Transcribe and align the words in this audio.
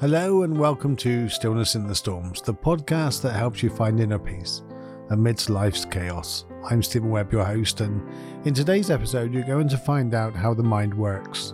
Hello 0.00 0.44
and 0.44 0.58
welcome 0.58 0.96
to 0.96 1.28
Stillness 1.28 1.74
in 1.74 1.86
the 1.86 1.94
Storms, 1.94 2.40
the 2.40 2.54
podcast 2.54 3.20
that 3.20 3.34
helps 3.34 3.62
you 3.62 3.68
find 3.68 4.00
inner 4.00 4.18
peace 4.18 4.62
amidst 5.10 5.50
life's 5.50 5.84
chaos. 5.84 6.46
I'm 6.70 6.82
Steven 6.82 7.10
Webb, 7.10 7.30
your 7.34 7.44
host, 7.44 7.82
and 7.82 8.00
in 8.46 8.54
today's 8.54 8.90
episode, 8.90 9.34
you're 9.34 9.42
going 9.42 9.68
to 9.68 9.76
find 9.76 10.14
out 10.14 10.34
how 10.34 10.54
the 10.54 10.62
mind 10.62 10.94
works. 10.94 11.52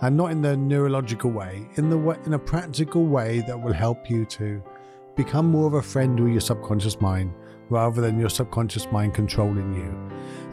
And 0.00 0.16
not 0.16 0.30
in 0.30 0.42
the 0.42 0.56
neurological 0.56 1.32
way, 1.32 1.68
in 1.74 1.90
the 1.90 1.98
way, 1.98 2.18
in 2.24 2.34
a 2.34 2.38
practical 2.38 3.06
way 3.06 3.42
that 3.48 3.60
will 3.60 3.72
help 3.72 4.08
you 4.08 4.24
to 4.26 4.62
become 5.16 5.50
more 5.50 5.66
of 5.66 5.74
a 5.74 5.82
friend 5.82 6.20
with 6.20 6.30
your 6.30 6.40
subconscious 6.40 7.00
mind 7.00 7.34
rather 7.68 8.00
than 8.00 8.16
your 8.20 8.30
subconscious 8.30 8.86
mind 8.92 9.12
controlling 9.12 9.74
you. 9.74 9.92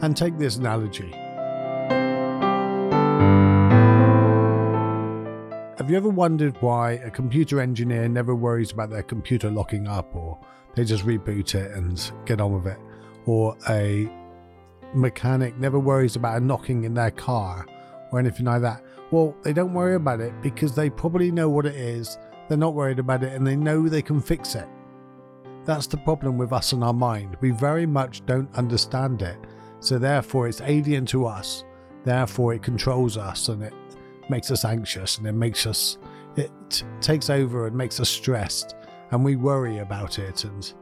And 0.00 0.16
take 0.16 0.36
this 0.36 0.56
analogy. 0.56 1.14
Have 5.82 5.90
you 5.90 5.96
ever 5.96 6.10
wondered 6.10 6.56
why 6.62 6.92
a 6.92 7.10
computer 7.10 7.60
engineer 7.60 8.08
never 8.08 8.36
worries 8.36 8.70
about 8.70 8.88
their 8.88 9.02
computer 9.02 9.50
locking 9.50 9.88
up 9.88 10.14
or 10.14 10.38
they 10.76 10.84
just 10.84 11.04
reboot 11.04 11.56
it 11.56 11.72
and 11.72 12.12
get 12.24 12.40
on 12.40 12.52
with 12.52 12.68
it? 12.68 12.78
Or 13.26 13.56
a 13.68 14.08
mechanic 14.94 15.58
never 15.58 15.80
worries 15.80 16.14
about 16.14 16.36
a 16.36 16.40
knocking 16.40 16.84
in 16.84 16.94
their 16.94 17.10
car 17.10 17.66
or 18.12 18.20
anything 18.20 18.46
like 18.46 18.62
that? 18.62 18.84
Well, 19.10 19.34
they 19.42 19.52
don't 19.52 19.74
worry 19.74 19.96
about 19.96 20.20
it 20.20 20.32
because 20.40 20.76
they 20.76 20.88
probably 20.88 21.32
know 21.32 21.50
what 21.50 21.66
it 21.66 21.74
is, 21.74 22.16
they're 22.48 22.56
not 22.56 22.74
worried 22.74 23.00
about 23.00 23.24
it, 23.24 23.32
and 23.32 23.44
they 23.44 23.56
know 23.56 23.88
they 23.88 24.02
can 24.02 24.20
fix 24.20 24.54
it. 24.54 24.68
That's 25.64 25.88
the 25.88 25.96
problem 25.96 26.38
with 26.38 26.52
us 26.52 26.72
and 26.72 26.84
our 26.84 26.94
mind. 26.94 27.36
We 27.40 27.50
very 27.50 27.86
much 27.86 28.24
don't 28.24 28.54
understand 28.54 29.20
it, 29.22 29.38
so 29.80 29.98
therefore 29.98 30.46
it's 30.46 30.60
alien 30.60 31.06
to 31.06 31.26
us. 31.26 31.64
Therefore, 32.04 32.54
it 32.54 32.62
controls 32.62 33.16
us 33.16 33.48
and 33.48 33.64
it 33.64 33.74
makes 34.28 34.50
us 34.50 34.64
anxious 34.64 35.18
and 35.18 35.26
it 35.26 35.32
makes 35.32 35.66
us 35.66 35.98
it 36.36 36.50
takes 37.00 37.28
over 37.28 37.66
and 37.66 37.76
makes 37.76 38.00
us 38.00 38.08
stressed 38.08 38.74
and 39.10 39.22
we 39.24 39.36
worry 39.36 39.78
about 39.78 40.18
it. 40.18 40.44
And 40.44 40.72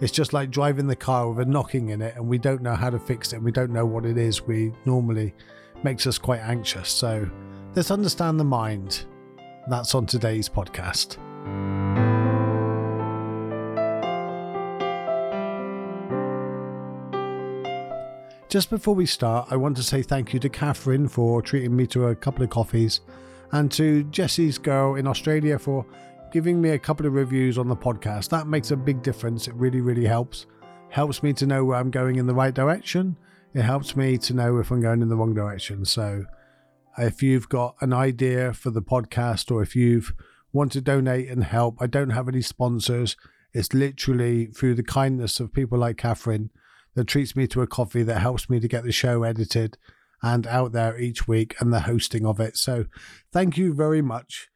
it's 0.00 0.12
just 0.12 0.32
like 0.32 0.50
driving 0.50 0.86
the 0.86 0.96
car 0.96 1.30
with 1.30 1.46
a 1.46 1.50
knocking 1.50 1.88
in 1.88 2.02
it 2.02 2.16
and 2.16 2.26
we 2.26 2.38
don't 2.38 2.62
know 2.62 2.74
how 2.74 2.90
to 2.90 2.98
fix 2.98 3.32
it 3.32 3.36
and 3.36 3.44
we 3.44 3.52
don't 3.52 3.70
know 3.70 3.86
what 3.86 4.04
it 4.04 4.18
is. 4.18 4.42
We 4.42 4.72
normally 4.84 5.34
makes 5.82 6.06
us 6.06 6.18
quite 6.18 6.40
anxious. 6.40 6.90
So 6.90 7.28
let's 7.74 7.90
understand 7.90 8.38
the 8.38 8.44
mind. 8.44 9.06
That's 9.68 9.94
on 9.94 10.06
today's 10.06 10.48
podcast 10.48 11.18
Just 18.52 18.68
before 18.68 18.94
we 18.94 19.06
start, 19.06 19.48
I 19.50 19.56
want 19.56 19.78
to 19.78 19.82
say 19.82 20.02
thank 20.02 20.34
you 20.34 20.40
to 20.40 20.50
Catherine 20.50 21.08
for 21.08 21.40
treating 21.40 21.74
me 21.74 21.86
to 21.86 22.08
a 22.08 22.14
couple 22.14 22.44
of 22.44 22.50
coffees 22.50 23.00
and 23.52 23.72
to 23.72 24.04
Jesse's 24.04 24.58
girl 24.58 24.96
in 24.96 25.06
Australia 25.06 25.58
for 25.58 25.86
giving 26.34 26.60
me 26.60 26.68
a 26.68 26.78
couple 26.78 27.06
of 27.06 27.14
reviews 27.14 27.56
on 27.56 27.66
the 27.66 27.74
podcast. 27.74 28.28
That 28.28 28.46
makes 28.46 28.70
a 28.70 28.76
big 28.76 29.02
difference. 29.02 29.48
It 29.48 29.54
really, 29.54 29.80
really 29.80 30.04
helps. 30.04 30.44
Helps 30.90 31.22
me 31.22 31.32
to 31.32 31.46
know 31.46 31.64
where 31.64 31.78
I'm 31.78 31.90
going 31.90 32.16
in 32.16 32.26
the 32.26 32.34
right 32.34 32.52
direction. 32.52 33.16
It 33.54 33.62
helps 33.62 33.96
me 33.96 34.18
to 34.18 34.34
know 34.34 34.58
if 34.58 34.70
I'm 34.70 34.82
going 34.82 35.00
in 35.00 35.08
the 35.08 35.16
wrong 35.16 35.32
direction. 35.32 35.86
So 35.86 36.26
if 36.98 37.22
you've 37.22 37.48
got 37.48 37.76
an 37.80 37.94
idea 37.94 38.52
for 38.52 38.68
the 38.70 38.82
podcast 38.82 39.50
or 39.50 39.62
if 39.62 39.74
you've 39.74 40.12
want 40.52 40.72
to 40.72 40.82
donate 40.82 41.30
and 41.30 41.42
help, 41.42 41.78
I 41.80 41.86
don't 41.86 42.10
have 42.10 42.28
any 42.28 42.42
sponsors. 42.42 43.16
It's 43.54 43.72
literally 43.72 44.48
through 44.48 44.74
the 44.74 44.82
kindness 44.82 45.40
of 45.40 45.54
people 45.54 45.78
like 45.78 45.96
Catherine 45.96 46.50
that 46.94 47.06
treats 47.06 47.34
me 47.34 47.46
to 47.48 47.62
a 47.62 47.66
coffee 47.66 48.02
that 48.02 48.20
helps 48.20 48.50
me 48.50 48.60
to 48.60 48.68
get 48.68 48.84
the 48.84 48.92
show 48.92 49.22
edited 49.22 49.78
and 50.22 50.46
out 50.46 50.72
there 50.72 50.98
each 50.98 51.26
week 51.26 51.54
and 51.60 51.72
the 51.72 51.80
hosting 51.80 52.24
of 52.24 52.38
it. 52.40 52.56
So 52.56 52.86
thank 53.32 53.56
you 53.56 53.74
very 53.74 54.02
much. 54.02 54.48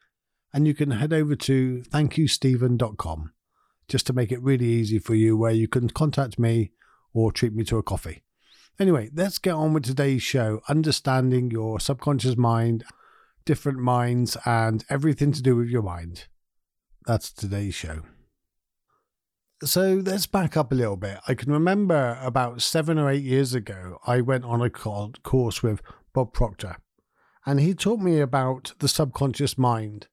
And 0.52 0.66
you 0.66 0.74
can 0.74 0.92
head 0.92 1.12
over 1.12 1.34
to 1.36 1.82
thankyousteven.com 1.88 3.32
just 3.88 4.06
to 4.06 4.12
make 4.12 4.32
it 4.32 4.42
really 4.42 4.66
easy 4.66 4.98
for 4.98 5.14
you 5.14 5.36
where 5.36 5.52
you 5.52 5.68
can 5.68 5.88
contact 5.90 6.38
me 6.38 6.72
or 7.12 7.32
treat 7.32 7.54
me 7.54 7.64
to 7.64 7.78
a 7.78 7.82
coffee. 7.82 8.22
Anyway, 8.78 9.10
let's 9.14 9.38
get 9.38 9.54
on 9.54 9.72
with 9.72 9.84
today's 9.84 10.22
show 10.22 10.60
understanding 10.69 11.50
your 11.50 11.80
subconscious 11.80 12.36
mind, 12.36 12.84
different 13.44 13.78
minds, 13.78 14.36
and 14.44 14.84
everything 14.91 15.32
to 15.32 15.42
do 15.42 15.56
with 15.56 15.69
your 15.69 15.82
mind. 15.82 16.26
That's 17.06 17.32
today's 17.32 17.75
show. 17.75 18.02
So 19.62 20.03
let's 20.05 20.27
back 20.27 20.55
up 20.55 20.71
a 20.71 20.75
little 20.75 20.99
bit. 20.99 21.19
I 21.27 21.33
can 21.33 21.50
remember 21.50 22.19
about 22.21 22.61
seven 22.61 22.99
or 22.99 23.11
eight 23.11 23.22
years 23.22 23.55
ago, 23.55 23.99
I 24.06 24.21
went 24.21 24.44
on 24.44 24.61
a 24.61 24.69
course 24.69 25.62
with 25.62 25.81
Bob 26.12 26.34
Proctor, 26.34 26.77
and 27.47 27.59
he 27.59 27.72
taught 27.72 28.00
me 28.00 28.21
about 28.21 28.75
the 28.81 28.89
subconscious 28.89 29.56
mind 29.56 30.09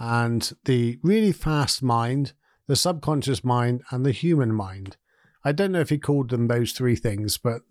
and 0.00 0.52
the 0.64 0.98
really 1.04 1.30
fast 1.30 1.84
mind, 1.84 2.32
the 2.66 2.74
subconscious 2.74 3.44
mind, 3.44 3.82
and 3.92 4.04
the 4.04 4.10
human 4.10 4.52
mind. 4.52 4.96
I 5.44 5.52
don't 5.52 5.70
know 5.70 5.80
if 5.80 5.90
he 5.90 5.98
called 5.98 6.30
them 6.30 6.48
those 6.48 6.72
three 6.72 6.96
things, 6.96 7.38
but 7.38 7.62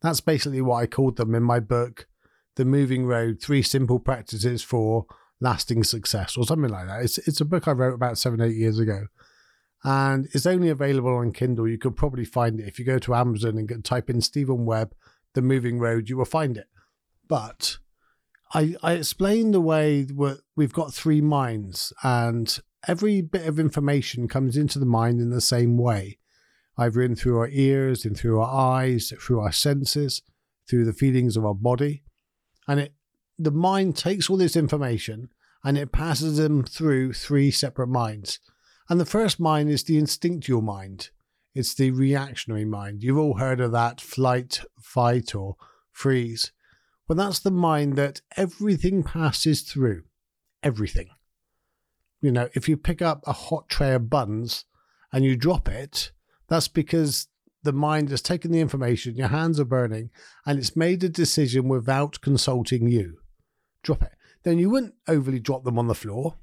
that's 0.00 0.20
basically 0.20 0.60
what 0.60 0.76
I 0.76 0.86
called 0.86 1.16
them 1.16 1.34
in 1.34 1.42
my 1.42 1.58
book, 1.58 2.06
The 2.54 2.64
Moving 2.64 3.04
Road 3.04 3.42
Three 3.42 3.62
Simple 3.62 3.98
Practices 3.98 4.62
for 4.62 5.06
Lasting 5.40 5.82
Success, 5.82 6.36
or 6.36 6.44
something 6.44 6.70
like 6.70 6.86
that. 6.86 7.02
It's, 7.02 7.18
it's 7.18 7.40
a 7.40 7.44
book 7.44 7.66
I 7.66 7.72
wrote 7.72 7.94
about 7.94 8.16
seven, 8.16 8.40
eight 8.40 8.54
years 8.54 8.78
ago 8.78 9.08
and 9.84 10.28
it's 10.32 10.46
only 10.46 10.68
available 10.68 11.14
on 11.16 11.32
Kindle. 11.32 11.68
You 11.68 11.78
could 11.78 11.96
probably 11.96 12.24
find 12.24 12.60
it 12.60 12.68
if 12.68 12.78
you 12.78 12.84
go 12.84 12.98
to 12.98 13.14
Amazon 13.14 13.58
and 13.58 13.84
type 13.84 14.10
in 14.10 14.20
Steven 14.20 14.64
Webb, 14.64 14.94
The 15.34 15.42
Moving 15.42 15.78
Road, 15.78 16.08
you 16.08 16.16
will 16.16 16.24
find 16.24 16.56
it. 16.56 16.66
But 17.28 17.78
I, 18.54 18.74
I 18.82 18.94
explained 18.94 19.54
the 19.54 19.60
way 19.60 20.06
we've 20.56 20.72
got 20.72 20.94
three 20.94 21.20
minds, 21.20 21.92
and 22.02 22.58
every 22.86 23.20
bit 23.20 23.46
of 23.46 23.60
information 23.60 24.28
comes 24.28 24.56
into 24.56 24.78
the 24.78 24.86
mind 24.86 25.20
in 25.20 25.30
the 25.30 25.40
same 25.40 25.76
way, 25.76 26.18
either 26.76 27.02
in 27.02 27.14
through 27.14 27.38
our 27.38 27.48
ears, 27.48 28.04
in 28.04 28.14
through 28.14 28.40
our 28.40 28.80
eyes, 28.80 29.12
through 29.20 29.40
our 29.40 29.52
senses, 29.52 30.22
through 30.68 30.84
the 30.84 30.92
feelings 30.92 31.36
of 31.36 31.44
our 31.44 31.54
body, 31.54 32.02
and 32.66 32.80
it 32.80 32.94
the 33.38 33.50
mind 33.52 33.96
takes 33.96 34.28
all 34.28 34.36
this 34.36 34.56
information 34.56 35.28
and 35.64 35.78
it 35.78 35.92
passes 35.92 36.38
them 36.38 36.64
through 36.64 37.12
three 37.12 37.50
separate 37.50 37.88
minds 37.88 38.40
and 38.88 39.00
the 39.00 39.06
first 39.06 39.38
mind 39.38 39.68
is 39.70 39.84
the 39.84 39.98
instinctual 39.98 40.62
mind. 40.62 41.10
It's 41.54 41.74
the 41.74 41.90
reactionary 41.90 42.64
mind. 42.64 43.02
You've 43.02 43.18
all 43.18 43.38
heard 43.38 43.60
of 43.60 43.72
that 43.72 44.00
flight, 44.00 44.60
fight, 44.80 45.34
or 45.34 45.56
freeze. 45.90 46.52
Well, 47.06 47.16
that's 47.16 47.40
the 47.40 47.50
mind 47.50 47.96
that 47.96 48.20
everything 48.36 49.02
passes 49.02 49.62
through. 49.62 50.04
Everything. 50.62 51.08
You 52.20 52.32
know, 52.32 52.48
if 52.54 52.68
you 52.68 52.76
pick 52.76 53.00
up 53.02 53.22
a 53.26 53.32
hot 53.32 53.68
tray 53.68 53.94
of 53.94 54.10
buns 54.10 54.64
and 55.12 55.24
you 55.24 55.36
drop 55.36 55.68
it, 55.68 56.12
that's 56.48 56.68
because 56.68 57.28
the 57.62 57.72
mind 57.72 58.10
has 58.10 58.22
taken 58.22 58.52
the 58.52 58.60
information, 58.60 59.16
your 59.16 59.28
hands 59.28 59.58
are 59.60 59.64
burning, 59.64 60.10
and 60.46 60.58
it's 60.58 60.76
made 60.76 61.02
a 61.04 61.08
decision 61.08 61.68
without 61.68 62.20
consulting 62.20 62.88
you. 62.88 63.18
Drop 63.82 64.02
it. 64.02 64.12
Then 64.44 64.58
you 64.58 64.70
wouldn't 64.70 64.94
overly 65.06 65.40
drop 65.40 65.64
them 65.64 65.78
on 65.78 65.88
the 65.88 65.94
floor 65.94 66.36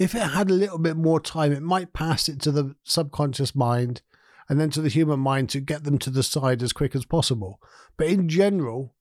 if 0.00 0.14
it 0.14 0.22
had 0.22 0.48
a 0.48 0.54
little 0.54 0.78
bit 0.78 0.96
more 0.96 1.20
time, 1.20 1.52
it 1.52 1.62
might 1.62 1.92
pass 1.92 2.26
it 2.26 2.40
to 2.40 2.50
the 2.50 2.74
subconscious 2.84 3.54
mind 3.54 4.00
and 4.48 4.58
then 4.58 4.70
to 4.70 4.80
the 4.80 4.88
human 4.88 5.20
mind 5.20 5.50
to 5.50 5.60
get 5.60 5.84
them 5.84 5.98
to 5.98 6.08
the 6.08 6.22
side 6.22 6.62
as 6.62 6.72
quick 6.72 6.96
as 6.96 7.04
possible. 7.04 7.60
But 7.98 8.06
in 8.06 8.26
general, 8.26 8.94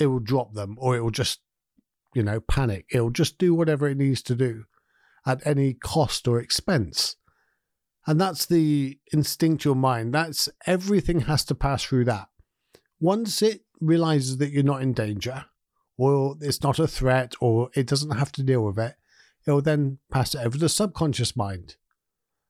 it 0.00 0.06
will 0.06 0.18
drop 0.18 0.54
them 0.54 0.74
or 0.80 0.96
it 0.96 1.00
will 1.02 1.12
just, 1.12 1.42
you 2.12 2.24
know, 2.24 2.40
panic. 2.40 2.86
It 2.90 3.00
will 3.00 3.10
just 3.10 3.38
do 3.38 3.54
whatever 3.54 3.88
it 3.88 3.98
needs 3.98 4.20
to 4.22 4.34
do 4.34 4.64
at 5.24 5.46
any 5.46 5.74
cost 5.74 6.26
or 6.26 6.40
expense. 6.40 7.14
And 8.04 8.20
that's 8.20 8.46
the 8.46 8.98
instinctual 9.12 9.76
mind. 9.76 10.12
That's 10.12 10.48
everything 10.66 11.20
has 11.20 11.44
to 11.44 11.54
pass 11.54 11.84
through 11.84 12.06
that. 12.06 12.26
Once 12.98 13.42
it 13.42 13.60
realizes 13.80 14.38
that 14.38 14.50
you're 14.50 14.64
not 14.64 14.82
in 14.82 14.92
danger, 14.92 15.44
or 15.96 16.36
it's 16.40 16.64
not 16.64 16.80
a 16.80 16.88
threat, 16.88 17.34
or 17.40 17.70
it 17.76 17.86
doesn't 17.86 18.18
have 18.18 18.32
to 18.32 18.42
deal 18.42 18.64
with 18.64 18.78
it, 18.80 18.96
it 19.46 19.52
will 19.52 19.62
then 19.62 19.98
pass 20.10 20.34
it 20.34 20.38
over 20.38 20.50
to 20.50 20.58
the 20.58 20.68
subconscious 20.68 21.36
mind. 21.36 21.76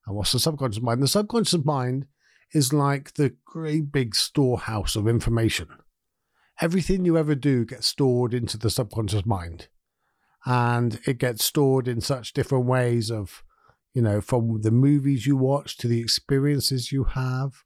And 0.06 0.16
what's 0.16 0.32
the 0.32 0.38
subconscious 0.38 0.82
mind? 0.82 1.02
The 1.02 1.08
subconscious 1.08 1.64
mind 1.64 2.06
is 2.52 2.72
like 2.72 3.14
the 3.14 3.34
great 3.44 3.92
big 3.92 4.14
storehouse 4.14 4.96
of 4.96 5.08
information. 5.08 5.68
Everything 6.60 7.04
you 7.04 7.18
ever 7.18 7.34
do 7.34 7.64
gets 7.64 7.86
stored 7.86 8.32
into 8.32 8.56
the 8.56 8.70
subconscious 8.70 9.26
mind. 9.26 9.68
And 10.46 11.00
it 11.06 11.18
gets 11.18 11.44
stored 11.44 11.88
in 11.88 12.00
such 12.00 12.32
different 12.32 12.66
ways 12.66 13.10
of, 13.10 13.42
you 13.92 14.00
know, 14.00 14.20
from 14.20 14.62
the 14.62 14.70
movies 14.70 15.26
you 15.26 15.36
watch 15.36 15.76
to 15.78 15.88
the 15.88 16.00
experiences 16.00 16.92
you 16.92 17.04
have. 17.04 17.64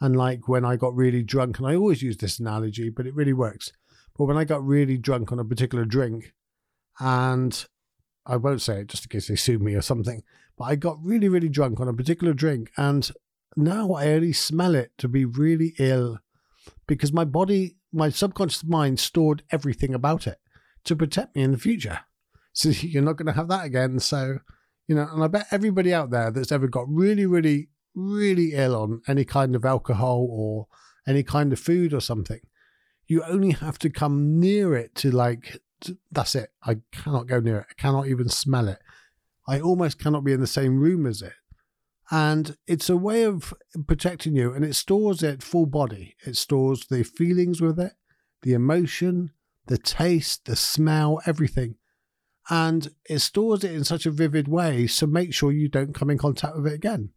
And 0.00 0.14
like 0.14 0.46
when 0.46 0.64
I 0.64 0.76
got 0.76 0.94
really 0.94 1.22
drunk, 1.22 1.58
and 1.58 1.66
I 1.66 1.74
always 1.74 2.02
use 2.02 2.18
this 2.18 2.38
analogy, 2.38 2.90
but 2.90 3.06
it 3.06 3.14
really 3.14 3.32
works. 3.32 3.72
But 4.16 4.26
when 4.26 4.36
I 4.36 4.44
got 4.44 4.64
really 4.64 4.98
drunk 4.98 5.32
on 5.32 5.38
a 5.38 5.44
particular 5.44 5.84
drink 5.84 6.34
and 6.98 7.66
I 8.26 8.36
won't 8.36 8.62
say 8.62 8.80
it 8.80 8.88
just 8.88 9.04
in 9.04 9.08
case 9.08 9.28
they 9.28 9.36
sue 9.36 9.58
me 9.58 9.74
or 9.74 9.82
something, 9.82 10.22
but 10.56 10.64
I 10.64 10.76
got 10.76 11.02
really, 11.02 11.28
really 11.28 11.48
drunk 11.48 11.80
on 11.80 11.88
a 11.88 11.94
particular 11.94 12.32
drink, 12.32 12.70
and 12.76 13.10
now 13.56 13.92
I 13.92 14.08
only 14.08 14.32
smell 14.32 14.74
it 14.74 14.92
to 14.98 15.08
be 15.08 15.24
really 15.24 15.74
ill 15.78 16.18
because 16.86 17.12
my 17.12 17.24
body, 17.24 17.76
my 17.92 18.10
subconscious 18.10 18.64
mind 18.64 19.00
stored 19.00 19.42
everything 19.50 19.94
about 19.94 20.26
it 20.26 20.38
to 20.84 20.96
protect 20.96 21.36
me 21.36 21.42
in 21.42 21.52
the 21.52 21.58
future. 21.58 22.00
So 22.52 22.70
you're 22.70 23.04
not 23.04 23.16
going 23.16 23.28
to 23.28 23.32
have 23.32 23.46
that 23.46 23.64
again. 23.64 24.00
So, 24.00 24.40
you 24.88 24.96
know, 24.96 25.06
and 25.12 25.22
I 25.22 25.28
bet 25.28 25.46
everybody 25.52 25.94
out 25.94 26.10
there 26.10 26.32
that's 26.32 26.50
ever 26.50 26.66
got 26.66 26.88
really, 26.88 27.24
really, 27.24 27.68
really 27.94 28.54
ill 28.54 28.74
on 28.74 29.02
any 29.06 29.24
kind 29.24 29.54
of 29.54 29.64
alcohol 29.64 30.26
or 30.28 30.66
any 31.06 31.22
kind 31.22 31.52
of 31.52 31.60
food 31.60 31.94
or 31.94 32.00
something, 32.00 32.40
you 33.06 33.22
only 33.22 33.52
have 33.52 33.78
to 33.78 33.88
come 33.88 34.40
near 34.40 34.74
it 34.74 34.96
to 34.96 35.12
like, 35.12 35.60
that's 36.10 36.34
it. 36.34 36.50
I 36.62 36.78
cannot 36.92 37.26
go 37.26 37.40
near 37.40 37.58
it. 37.60 37.66
I 37.70 37.74
cannot 37.80 38.06
even 38.08 38.28
smell 38.28 38.68
it. 38.68 38.78
I 39.48 39.60
almost 39.60 39.98
cannot 39.98 40.24
be 40.24 40.32
in 40.32 40.40
the 40.40 40.46
same 40.46 40.78
room 40.78 41.06
as 41.06 41.22
it. 41.22 41.32
And 42.10 42.56
it's 42.66 42.90
a 42.90 42.96
way 42.96 43.22
of 43.22 43.54
protecting 43.86 44.34
you 44.34 44.52
and 44.52 44.64
it 44.64 44.74
stores 44.74 45.22
it 45.22 45.42
full 45.42 45.66
body. 45.66 46.16
It 46.26 46.36
stores 46.36 46.86
the 46.86 47.04
feelings 47.04 47.60
with 47.60 47.78
it, 47.78 47.92
the 48.42 48.52
emotion, 48.52 49.30
the 49.66 49.78
taste, 49.78 50.46
the 50.46 50.56
smell, 50.56 51.20
everything. 51.26 51.76
And 52.48 52.88
it 53.08 53.20
stores 53.20 53.62
it 53.62 53.72
in 53.72 53.84
such 53.84 54.06
a 54.06 54.10
vivid 54.10 54.48
way. 54.48 54.88
So 54.88 55.06
make 55.06 55.32
sure 55.32 55.52
you 55.52 55.68
don't 55.68 55.94
come 55.94 56.10
in 56.10 56.18
contact 56.18 56.56
with 56.56 56.66
it 56.66 56.74
again. 56.74 57.10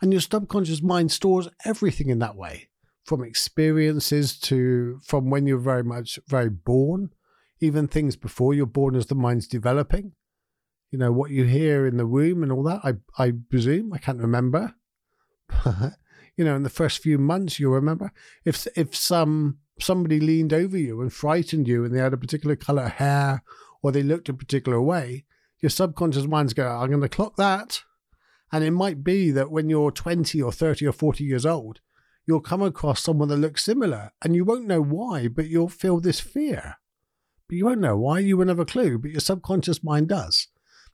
And 0.00 0.12
your 0.12 0.22
subconscious 0.22 0.82
mind 0.82 1.12
stores 1.12 1.48
everything 1.66 2.08
in 2.08 2.20
that 2.20 2.36
way 2.36 2.70
from 3.04 3.24
experiences 3.24 4.38
to 4.38 5.00
from 5.04 5.30
when 5.30 5.46
you're 5.46 5.58
very 5.58 5.82
much 5.82 6.18
very 6.26 6.48
born, 6.48 7.10
even 7.60 7.86
things 7.86 8.16
before 8.16 8.54
you're 8.54 8.66
born 8.66 8.96
as 8.96 9.06
the 9.06 9.14
mind's 9.14 9.46
developing 9.46 10.12
you 10.90 10.98
know 10.98 11.12
what 11.12 11.30
you 11.30 11.44
hear 11.44 11.86
in 11.86 11.96
the 11.96 12.06
womb 12.06 12.42
and 12.42 12.50
all 12.50 12.62
that. 12.64 12.80
I 12.82 12.94
I 13.22 13.32
presume 13.48 13.92
I 13.92 13.98
can't 13.98 14.18
remember. 14.20 14.74
you 16.36 16.44
know, 16.44 16.56
in 16.56 16.62
the 16.62 16.68
first 16.70 16.98
few 16.98 17.18
months, 17.18 17.58
you'll 17.58 17.72
remember 17.72 18.12
if 18.44 18.66
if 18.76 18.94
some 18.96 19.58
somebody 19.78 20.20
leaned 20.20 20.52
over 20.52 20.76
you 20.76 21.00
and 21.00 21.12
frightened 21.12 21.68
you, 21.68 21.84
and 21.84 21.94
they 21.94 22.00
had 22.00 22.12
a 22.12 22.18
particular 22.18 22.56
color 22.56 22.88
hair 22.88 23.42
or 23.82 23.92
they 23.92 24.02
looked 24.02 24.28
a 24.28 24.34
particular 24.34 24.80
way, 24.80 25.24
your 25.60 25.70
subconscious 25.70 26.26
mind's 26.26 26.54
go, 26.54 26.66
"I'm 26.66 26.90
going 26.90 27.00
to 27.00 27.08
clock 27.08 27.36
that." 27.36 27.82
And 28.52 28.64
it 28.64 28.72
might 28.72 29.04
be 29.04 29.30
that 29.30 29.52
when 29.52 29.70
you're 29.70 29.92
20 29.92 30.42
or 30.42 30.50
30 30.50 30.84
or 30.84 30.92
40 30.92 31.22
years 31.22 31.46
old, 31.46 31.78
you'll 32.26 32.40
come 32.40 32.62
across 32.62 33.00
someone 33.00 33.28
that 33.28 33.36
looks 33.36 33.62
similar 33.62 34.10
and 34.22 34.34
you 34.34 34.44
won't 34.44 34.66
know 34.66 34.82
why, 34.82 35.28
but 35.28 35.46
you'll 35.46 35.68
feel 35.68 36.00
this 36.00 36.18
fear. 36.18 36.78
But 37.50 37.56
you 37.56 37.64
won't 37.64 37.80
know 37.80 37.96
why, 37.96 38.20
you 38.20 38.36
won't 38.36 38.48
have 38.48 38.60
a 38.60 38.64
clue, 38.64 38.96
but 38.96 39.10
your 39.10 39.18
subconscious 39.18 39.82
mind 39.82 40.06
does. 40.06 40.46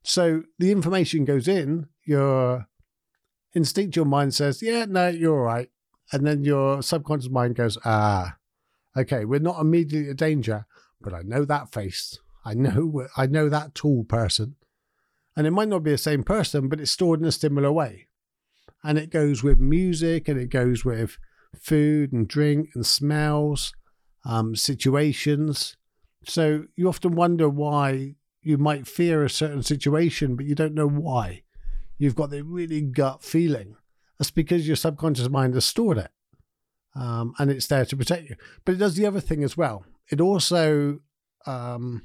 So 0.03 0.45
the 0.59 0.73
information 0.73 1.27
goes 1.27 1.47
in, 1.47 1.89
your 2.03 2.67
instinctual 3.53 4.07
mind 4.07 4.33
says, 4.33 4.63
yeah, 4.63 4.87
no, 4.87 5.09
you're 5.09 5.37
all 5.37 5.45
right. 5.45 5.69
And 6.13 6.27
then 6.27 6.45
your 6.45 6.81
subconscious 6.81 7.29
mind 7.29 7.57
goes, 7.57 7.77
ah, 7.85 8.39
okay, 8.97 9.27
we're 9.27 9.39
not 9.39 9.61
immediately 9.61 10.09
a 10.09 10.15
danger, 10.15 10.65
but 10.99 11.13
I 11.13 11.21
know 11.21 11.45
that 11.45 11.75
face. 11.75 12.19
I 12.43 12.55
know, 12.55 13.07
I 13.19 13.27
know 13.27 13.51
that 13.51 13.75
tall 13.75 14.05
person. 14.05 14.57
And 15.37 15.47
it 15.47 15.51
might 15.51 15.69
not 15.69 15.83
be 15.83 15.91
the 15.91 15.99
same 15.99 16.23
person, 16.23 16.71
but 16.71 16.81
it's 16.81 16.91
stored 16.91 17.21
in 17.21 17.27
a 17.27 17.33
similar 17.33 17.71
way. 17.71 18.07
And 18.83 18.97
it 18.97 19.11
goes 19.11 19.43
with 19.43 19.61
music 19.61 20.27
and 20.27 20.41
it 20.41 20.49
goes 20.49 20.87
with 20.87 21.19
food 21.55 22.15
and 22.15 22.27
drink 22.27 22.71
and 22.75 22.87
smells, 22.87 23.75
um, 24.25 24.57
situations. 24.57 25.77
So 26.27 26.65
you 26.75 26.89
often 26.89 27.15
wonder 27.15 27.49
why 27.49 28.17
you 28.43 28.59
might 28.59 28.87
fear 28.87 29.25
a 29.25 29.31
certain 29.31 29.63
situation, 29.63 30.37
but 30.37 30.47
you 30.47 30.55
don't 30.55 30.75
know 30.75 30.89
why. 30.89 31.43
You've 31.99 32.15
got 32.15 32.31
the 32.31 32.43
really 32.43 32.81
gut 32.81 33.23
feeling. 33.23 33.77
That's 34.19 34.31
because 34.31 34.67
your 34.67 34.77
subconscious 34.77 35.29
mind 35.29 35.55
has 35.55 35.65
stored 35.65 35.99
it. 35.99 36.11
Um, 36.95 37.35
and 37.39 37.51
it's 37.51 37.67
there 37.67 37.85
to 37.85 37.97
protect 37.97 38.31
you. 38.31 38.37
But 38.65 38.77
it 38.77 38.79
does 38.79 38.97
the 38.97 39.07
other 39.07 39.21
thing 39.21 39.45
as 39.45 39.57
well. 39.57 39.85
It 40.11 40.21
also 40.21 41.01
um, 41.47 42.03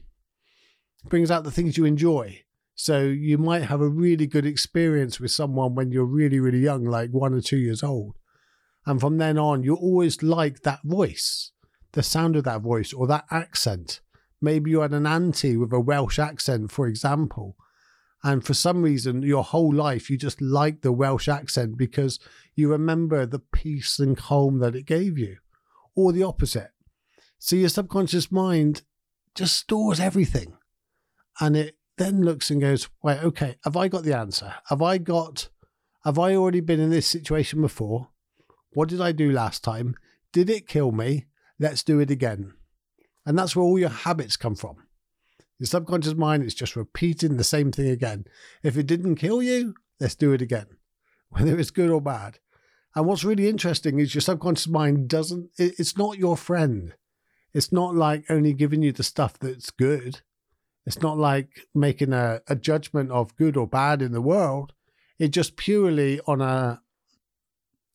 brings 1.05 1.31
out 1.31 1.43
the 1.43 1.51
things 1.51 1.77
you 1.77 1.85
enjoy. 1.85 2.43
So 2.75 3.01
you 3.01 3.37
might 3.37 3.63
have 3.63 3.81
a 3.81 3.87
really 3.87 4.27
good 4.27 4.45
experience 4.45 5.19
with 5.19 5.31
someone 5.31 5.75
when 5.75 5.91
you're 5.91 6.05
really, 6.05 6.39
really 6.39 6.59
young, 6.59 6.83
like 6.83 7.11
one 7.11 7.33
or 7.33 7.41
two 7.41 7.57
years 7.57 7.83
old. 7.83 8.17
And 8.85 8.99
from 8.99 9.17
then 9.17 9.37
on, 9.37 9.63
you 9.63 9.75
always 9.75 10.23
like 10.23 10.61
that 10.61 10.79
voice, 10.83 11.51
the 11.91 12.01
sound 12.01 12.35
of 12.35 12.43
that 12.45 12.61
voice 12.61 12.91
or 12.91 13.07
that 13.07 13.25
accent. 13.29 14.01
Maybe 14.41 14.71
you 14.71 14.81
had 14.81 14.93
an 14.93 15.05
auntie 15.05 15.55
with 15.55 15.71
a 15.71 15.79
Welsh 15.79 16.17
accent, 16.17 16.71
for 16.71 16.87
example. 16.87 17.55
And 18.23 18.43
for 18.43 18.53
some 18.53 18.81
reason, 18.81 19.23
your 19.23 19.43
whole 19.43 19.73
life, 19.73 20.09
you 20.09 20.17
just 20.17 20.41
like 20.41 20.81
the 20.81 20.91
Welsh 20.91 21.27
accent 21.27 21.77
because 21.77 22.19
you 22.55 22.69
remember 22.69 23.25
the 23.25 23.39
peace 23.39 23.99
and 23.99 24.17
calm 24.17 24.59
that 24.59 24.75
it 24.75 24.85
gave 24.85 25.17
you, 25.17 25.37
or 25.95 26.11
the 26.11 26.23
opposite. 26.23 26.71
So 27.39 27.55
your 27.55 27.69
subconscious 27.69 28.31
mind 28.31 28.83
just 29.33 29.55
stores 29.55 29.99
everything. 29.99 30.57
And 31.39 31.55
it 31.57 31.77
then 31.97 32.21
looks 32.21 32.51
and 32.51 32.61
goes, 32.61 32.89
right, 33.03 33.23
okay, 33.23 33.55
have 33.63 33.77
I 33.77 33.87
got 33.87 34.03
the 34.03 34.15
answer? 34.15 34.53
Have 34.69 34.81
I 34.81 34.97
got, 34.97 35.49
have 36.03 36.19
I 36.19 36.35
already 36.35 36.61
been 36.61 36.79
in 36.79 36.89
this 36.89 37.07
situation 37.07 37.61
before? 37.61 38.09
What 38.73 38.89
did 38.89 39.01
I 39.01 39.11
do 39.11 39.31
last 39.31 39.63
time? 39.63 39.95
Did 40.31 40.49
it 40.49 40.67
kill 40.67 40.91
me? 40.91 41.25
Let's 41.59 41.83
do 41.83 41.99
it 41.99 42.11
again. 42.11 42.53
And 43.25 43.37
that's 43.37 43.55
where 43.55 43.63
all 43.63 43.79
your 43.79 43.89
habits 43.89 44.37
come 44.37 44.55
from. 44.55 44.77
Your 45.59 45.67
subconscious 45.67 46.15
mind 46.15 46.43
is 46.43 46.55
just 46.55 46.75
repeating 46.75 47.37
the 47.37 47.43
same 47.43 47.71
thing 47.71 47.89
again. 47.89 48.25
If 48.63 48.77
it 48.77 48.87
didn't 48.87 49.17
kill 49.17 49.43
you, 49.43 49.75
let's 49.99 50.15
do 50.15 50.31
it 50.31 50.41
again, 50.41 50.65
whether 51.29 51.57
it's 51.59 51.71
good 51.71 51.89
or 51.89 52.01
bad. 52.01 52.39
And 52.95 53.05
what's 53.05 53.23
really 53.23 53.47
interesting 53.47 53.99
is 53.99 54.15
your 54.15 54.21
subconscious 54.21 54.67
mind 54.67 55.07
doesn't, 55.07 55.51
it's 55.57 55.97
not 55.97 56.17
your 56.17 56.35
friend. 56.35 56.93
It's 57.53 57.71
not 57.71 57.95
like 57.95 58.25
only 58.29 58.53
giving 58.53 58.81
you 58.81 58.91
the 58.91 59.03
stuff 59.03 59.37
that's 59.37 59.69
good. 59.69 60.21
It's 60.85 61.01
not 61.01 61.17
like 61.17 61.67
making 61.75 62.11
a, 62.11 62.41
a 62.47 62.55
judgment 62.55 63.11
of 63.11 63.35
good 63.35 63.55
or 63.55 63.67
bad 63.67 64.01
in 64.01 64.13
the 64.13 64.21
world. 64.21 64.73
It's 65.19 65.33
just 65.33 65.57
purely 65.57 66.19
on 66.25 66.41
a 66.41 66.81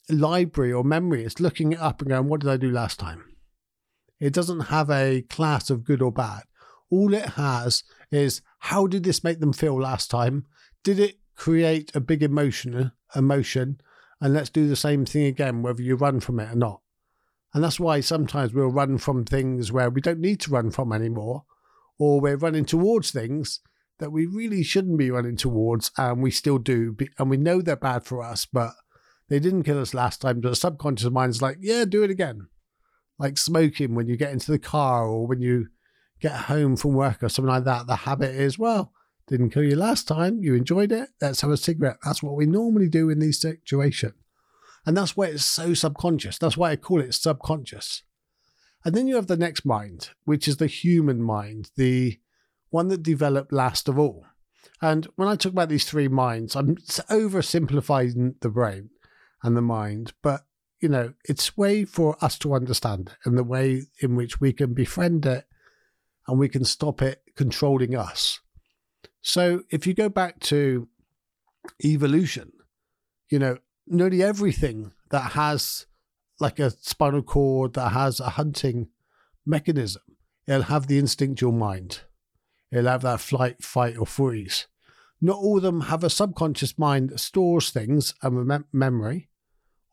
library 0.09 0.73
or 0.73 0.85
memory. 0.85 1.25
It's 1.25 1.41
looking 1.41 1.73
it 1.73 1.81
up 1.81 2.01
and 2.01 2.11
going, 2.11 2.29
what 2.29 2.41
did 2.41 2.51
I 2.51 2.57
do 2.57 2.71
last 2.71 3.01
time? 3.01 3.36
It 4.19 4.33
doesn't 4.33 4.61
have 4.61 4.91
a 4.91 5.23
class 5.23 5.69
of 5.71 5.85
good 5.85 6.01
or 6.01 6.13
bad. 6.13 6.45
All 6.91 7.13
it 7.13 7.31
has 7.31 7.85
is 8.11 8.41
how 8.59 8.87
did 8.87 9.05
this 9.05 9.25
make 9.25 9.41
them 9.41 9.53
feel 9.53 9.81
last 9.81 10.11
time? 10.11 10.47
Did 10.83 10.99
it 10.99 11.19
create 11.35 11.95
a 11.95 12.01
big 12.01 12.23
emotion 12.23 12.93
emotion? 13.15 13.81
And 14.21 14.33
let's 14.33 14.51
do 14.51 14.67
the 14.67 14.77
same 14.77 15.05
thing 15.05 15.27
again, 15.27 15.63
whether 15.63 15.83
you 15.83 15.97
run 15.97 16.21
from 16.21 16.41
it 16.41 16.51
or 16.51 16.57
not. 16.57 16.81
And 17.53 17.63
that's 17.63 17.81
why 17.81 18.01
sometimes 18.01 18.55
we'll 18.55 18.69
run 18.69 18.99
from 18.99 19.25
things 19.25 19.71
where 19.71 19.91
we 19.91 20.01
don't 20.01 20.21
need 20.21 20.41
to 20.41 20.51
run 20.51 20.71
from 20.71 20.93
anymore, 20.93 21.45
or 21.99 22.21
we're 22.21 22.37
running 22.37 22.65
towards 22.65 23.11
things 23.11 23.61
that 23.99 24.13
we 24.13 24.27
really 24.27 24.63
shouldn't 24.63 24.99
be 24.99 25.11
running 25.11 25.37
towards, 25.37 25.91
and 25.99 26.23
we 26.23 26.31
still 26.31 26.59
do. 26.59 26.97
And 27.19 27.29
we 27.29 27.37
know 27.37 27.61
they're 27.61 27.77
bad 27.77 28.05
for 28.05 28.23
us, 28.23 28.47
but 28.47 28.73
they 29.29 29.39
didn't 29.39 29.65
kill 29.65 29.81
us 29.81 29.95
last 29.95 30.23
time. 30.23 30.41
But 30.41 30.51
the 30.51 30.57
subconscious 30.57 31.11
mind's 31.11 31.43
like, 31.43 31.59
yeah, 31.61 31.85
do 31.85 32.03
it 32.03 32.11
again 32.11 32.49
like 33.19 33.39
smoking 33.39 33.95
when 33.95 34.09
you 34.09 34.17
get 34.17 34.33
into 34.33 34.51
the 34.51 34.59
car 34.59 35.07
or 35.07 35.27
when 35.27 35.41
you 35.41 35.69
get 36.21 36.33
home 36.33 36.77
from 36.77 36.95
work 36.95 37.23
or 37.23 37.29
something 37.29 37.53
like 37.53 37.65
that. 37.65 37.87
The 37.87 37.97
habit 37.97 38.35
is, 38.35 38.59
well, 38.59 38.93
didn't 39.27 39.51
kill 39.51 39.65
you 39.65 39.77
last 39.77 40.07
time. 40.07 40.43
You 40.43 40.55
enjoyed 40.55 40.93
it. 40.93 41.11
Let's 41.21 41.41
have 41.41 41.51
a 41.51 41.57
cigarette. 41.57 41.99
That's 42.05 42.23
what 42.23 42.37
we 42.37 42.47
normally 42.47 42.89
do 42.89 43.11
in 43.11 43.19
these 43.19 43.41
situations. 43.41 44.15
And 44.85 44.97
that's 44.97 45.17
why 45.17 45.27
it's 45.27 45.45
so 45.45 45.75
subconscious. 45.75 46.39
That's 46.39 46.57
why 46.57 46.71
I 46.71 46.77
call 46.77 47.01
it 47.01 47.13
subconscious. 47.13 48.03
And 48.85 48.95
then 48.95 49.09
you 49.09 49.17
have 49.17 49.27
the 49.27 49.37
next 49.37 49.65
mind, 49.65 50.11
which 50.25 50.47
is 50.47 50.59
the 50.59 50.69
human 50.69 51.21
mind, 51.21 51.71
the 51.77 52.21
one 52.71 52.87
that 52.89 53.03
developed 53.03 53.53
last 53.53 53.89
of 53.89 53.99
all. 53.99 54.27
And 54.81 55.07
when 55.17 55.27
I 55.27 55.35
talk 55.35 55.53
about 55.53 55.69
these 55.69 55.85
three 55.85 56.07
minds, 56.07 56.55
I'm 56.55 56.77
oversimplifying 56.77 58.41
the 58.41 58.49
brain 58.49 58.91
and 59.43 59.57
the 59.57 59.63
mind, 59.63 60.13
but 60.23 60.46
you 60.81 60.89
know, 60.89 61.15
it's 61.25 61.57
way 61.57 61.85
for 61.85 62.17
us 62.23 62.39
to 62.39 62.55
understand 62.55 63.09
it 63.09 63.17
and 63.25 63.39
the 63.39 63.45
way 63.45 63.83
in 64.01 64.17
which 64.17 64.41
we 64.41 64.53
can 64.53 64.75
befriend 64.75 65.25
it 65.25 65.47
and 66.27 66.39
we 66.39 66.49
can 66.49 66.65
stop 66.65 67.01
it 67.03 67.23
controlling 67.35 67.97
us. 67.97 68.41
So 69.23 69.63
if 69.71 69.87
you 69.87 69.95
go 69.95 70.09
back 70.09 70.41
to 70.41 70.89
evolution, 71.85 72.53
you 73.31 73.39
know, 73.39 73.59
nearly 73.87 74.23
everything 74.23 74.93
that 75.11 75.33
has 75.33 75.87
like 76.39 76.59
a 76.59 76.71
spinal 76.71 77.23
cord, 77.23 77.75
that 77.75 77.91
has 77.91 78.21
a 78.21 78.31
hunting 78.31 78.89
mechanism, 79.45 80.03
it'll 80.47 80.63
have 80.63 80.87
the 80.87 80.99
instinctual 80.99 81.53
mind. 81.53 82.01
It'll 82.71 82.91
have 82.91 83.03
that 83.03 83.21
flight, 83.21 83.63
fight, 83.63 83.97
or 83.97 84.07
freeze. 84.07 84.67
Not 85.21 85.37
all 85.37 85.57
of 85.57 85.63
them 85.63 85.83
have 85.83 86.05
a 86.05 86.11
subconscious 86.11 86.79
mind 86.79 87.11
that 87.11 87.21
stores 87.21 87.71
things 87.71 88.15
and 88.23 88.47
mem- 88.47 88.67
memory 88.73 89.31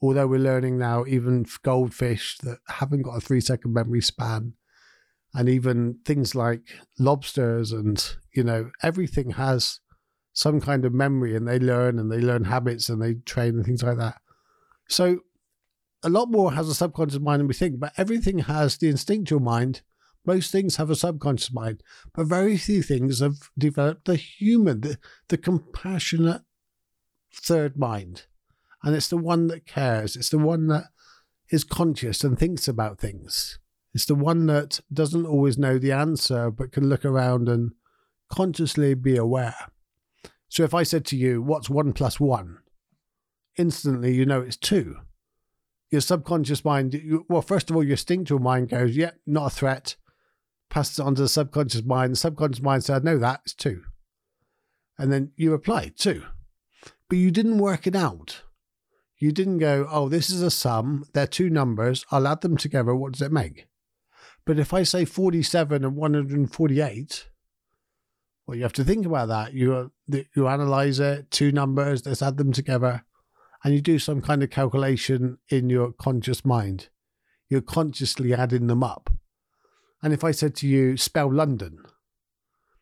although 0.03 0.27
we're 0.27 0.37
learning 0.37 0.77
now 0.77 1.05
even 1.07 1.45
goldfish 1.63 2.37
that 2.39 2.59
haven't 2.67 3.03
got 3.03 3.15
a 3.15 3.21
three 3.21 3.39
second 3.39 3.73
memory 3.73 4.01
span 4.01 4.53
and 5.33 5.47
even 5.47 5.97
things 6.05 6.35
like 6.35 6.61
lobsters 6.99 7.71
and 7.71 8.17
you 8.33 8.43
know 8.43 8.69
everything 8.81 9.31
has 9.31 9.79
some 10.33 10.59
kind 10.59 10.83
of 10.83 10.93
memory 10.93 11.35
and 11.35 11.47
they 11.47 11.57
learn 11.57 11.97
and 11.97 12.11
they 12.11 12.19
learn 12.19 12.43
habits 12.43 12.89
and 12.89 13.01
they 13.01 13.13
train 13.13 13.55
and 13.55 13.65
things 13.65 13.81
like 13.81 13.97
that 13.97 14.19
so 14.89 15.19
a 16.03 16.09
lot 16.09 16.29
more 16.29 16.51
has 16.51 16.67
a 16.67 16.75
subconscious 16.75 17.19
mind 17.19 17.39
than 17.39 17.47
we 17.47 17.53
think 17.53 17.79
but 17.79 17.93
everything 17.97 18.39
has 18.39 18.77
the 18.77 18.89
instinctual 18.89 19.39
mind 19.39 19.81
Most 20.25 20.51
things 20.51 20.77
have 20.77 20.89
a 20.89 20.95
subconscious 20.95 21.51
mind, 21.51 21.83
but 22.13 22.27
very 22.27 22.57
few 22.57 22.81
things 22.81 23.19
have 23.19 23.49
developed 23.57 24.05
the 24.05 24.15
human, 24.15 24.81
the, 24.81 24.97
the 25.27 25.37
compassionate 25.37 26.43
third 27.35 27.77
mind. 27.77 28.25
And 28.83 28.95
it's 28.95 29.07
the 29.07 29.17
one 29.17 29.47
that 29.47 29.65
cares. 29.65 30.15
It's 30.15 30.29
the 30.29 30.37
one 30.37 30.67
that 30.67 30.85
is 31.49 31.63
conscious 31.63 32.23
and 32.23 32.37
thinks 32.37 32.67
about 32.67 32.99
things. 32.99 33.59
It's 33.93 34.05
the 34.05 34.15
one 34.15 34.47
that 34.47 34.79
doesn't 34.91 35.25
always 35.25 35.57
know 35.57 35.77
the 35.77 35.91
answer, 35.91 36.49
but 36.49 36.71
can 36.71 36.89
look 36.89 37.05
around 37.05 37.47
and 37.47 37.71
consciously 38.29 38.95
be 38.95 39.15
aware. 39.15 39.55
So 40.49 40.63
if 40.63 40.73
I 40.73 40.83
said 40.83 41.05
to 41.05 41.17
you, 41.17 41.41
What's 41.41 41.69
one 41.69 41.93
plus 41.93 42.19
one? 42.19 42.59
Instantly, 43.57 44.13
you 44.13 44.25
know 44.25 44.41
it's 44.41 44.57
two. 44.57 44.97
Your 45.91 46.01
subconscious 46.01 46.65
mind, 46.65 46.95
you, 46.95 47.25
well, 47.29 47.43
first 47.43 47.69
of 47.69 47.75
all, 47.75 47.83
your 47.83 47.91
instinctual 47.91 48.39
mind 48.39 48.69
goes, 48.69 48.95
Yep, 48.95 49.13
yeah, 49.13 49.31
not 49.31 49.47
a 49.47 49.55
threat. 49.55 49.95
Passes 50.69 50.97
it 50.97 51.05
on 51.05 51.13
to 51.15 51.21
the 51.21 51.29
subconscious 51.29 51.83
mind. 51.83 52.13
The 52.13 52.17
subconscious 52.17 52.63
mind 52.63 52.83
said, 52.83 53.03
No, 53.03 53.19
that 53.19 53.41
is 53.45 53.53
two. 53.53 53.83
And 54.97 55.11
then 55.11 55.31
you 55.35 55.51
reply, 55.51 55.91
Two. 55.95 56.23
But 57.09 57.19
you 57.19 57.29
didn't 57.29 57.59
work 57.59 57.85
it 57.85 57.95
out. 57.95 58.41
You 59.23 59.31
didn't 59.31 59.59
go, 59.59 59.87
Oh, 59.89 60.09
this 60.09 60.29
is 60.29 60.41
a 60.41 60.51
sum. 60.51 61.05
They're 61.13 61.25
two 61.25 61.49
numbers. 61.49 62.05
I'll 62.11 62.27
add 62.27 62.41
them 62.41 62.57
together. 62.57 62.93
What 62.93 63.13
does 63.13 63.21
it 63.21 63.31
make? 63.31 63.67
But 64.45 64.59
if 64.59 64.73
I 64.73 64.83
say 64.83 65.05
47 65.05 65.85
and 65.85 65.95
148, 65.95 67.29
well, 68.45 68.57
you 68.57 68.63
have 68.63 68.73
to 68.73 68.83
think 68.83 69.05
about 69.05 69.29
that. 69.29 69.53
You 69.53 69.93
you 70.35 70.49
analyze 70.49 70.99
it, 70.99 71.31
two 71.31 71.53
numbers, 71.53 72.05
let's 72.05 72.21
add 72.21 72.35
them 72.35 72.51
together, 72.51 73.05
and 73.63 73.73
you 73.73 73.79
do 73.79 73.97
some 73.97 74.21
kind 74.21 74.43
of 74.43 74.49
calculation 74.49 75.37
in 75.47 75.69
your 75.69 75.93
conscious 75.93 76.43
mind. 76.43 76.89
You're 77.47 77.61
consciously 77.61 78.33
adding 78.33 78.67
them 78.67 78.83
up. 78.83 79.09
And 80.01 80.11
if 80.11 80.25
I 80.25 80.31
said 80.31 80.53
to 80.55 80.67
you, 80.67 80.97
spell 80.97 81.31
London, 81.31 81.77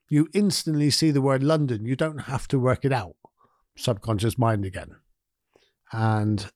you 0.10 0.28
instantly 0.34 0.90
see 0.90 1.12
the 1.12 1.22
word 1.22 1.44
London. 1.44 1.86
You 1.86 1.96
don't 1.96 2.22
have 2.22 2.48
to 2.48 2.58
work 2.58 2.84
it 2.84 2.92
out. 2.92 3.16
Subconscious 3.78 4.40
mind 4.40 4.66
again. 4.66 4.96
And 5.92 6.52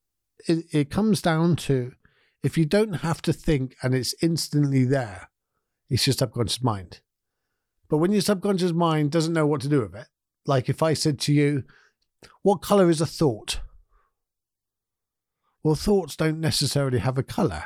it, 0.48 0.66
it 0.72 0.90
comes 0.90 1.22
down 1.22 1.56
to 1.58 1.94
if 2.44 2.58
you 2.58 2.66
don't 2.66 2.94
have 2.94 3.22
to 3.24 3.34
think 3.34 3.76
and 3.82 3.94
it's 3.94 4.16
instantly 4.22 4.86
there, 4.86 5.30
it's 5.90 6.08
your 6.08 6.14
subconscious 6.14 6.64
mind. 6.64 7.02
But 7.90 7.98
when 7.98 8.12
your 8.12 8.22
subconscious 8.22 8.72
mind 8.72 9.12
doesn't 9.12 9.34
know 9.34 9.48
what 9.48 9.62
to 9.62 9.70
do 9.70 9.82
with 9.82 9.96
it, 9.96 10.08
like 10.46 10.70
if 10.70 10.82
I 10.82 10.94
said 10.94 11.20
to 11.22 11.34
you, 11.34 11.64
What 12.42 12.62
color 12.62 12.90
is 12.90 13.02
a 13.02 13.06
thought? 13.06 13.60
Well, 15.64 15.76
thoughts 15.76 16.16
don't 16.16 16.40
necessarily 16.40 17.00
have 17.00 17.18
a 17.18 17.24
color. 17.24 17.66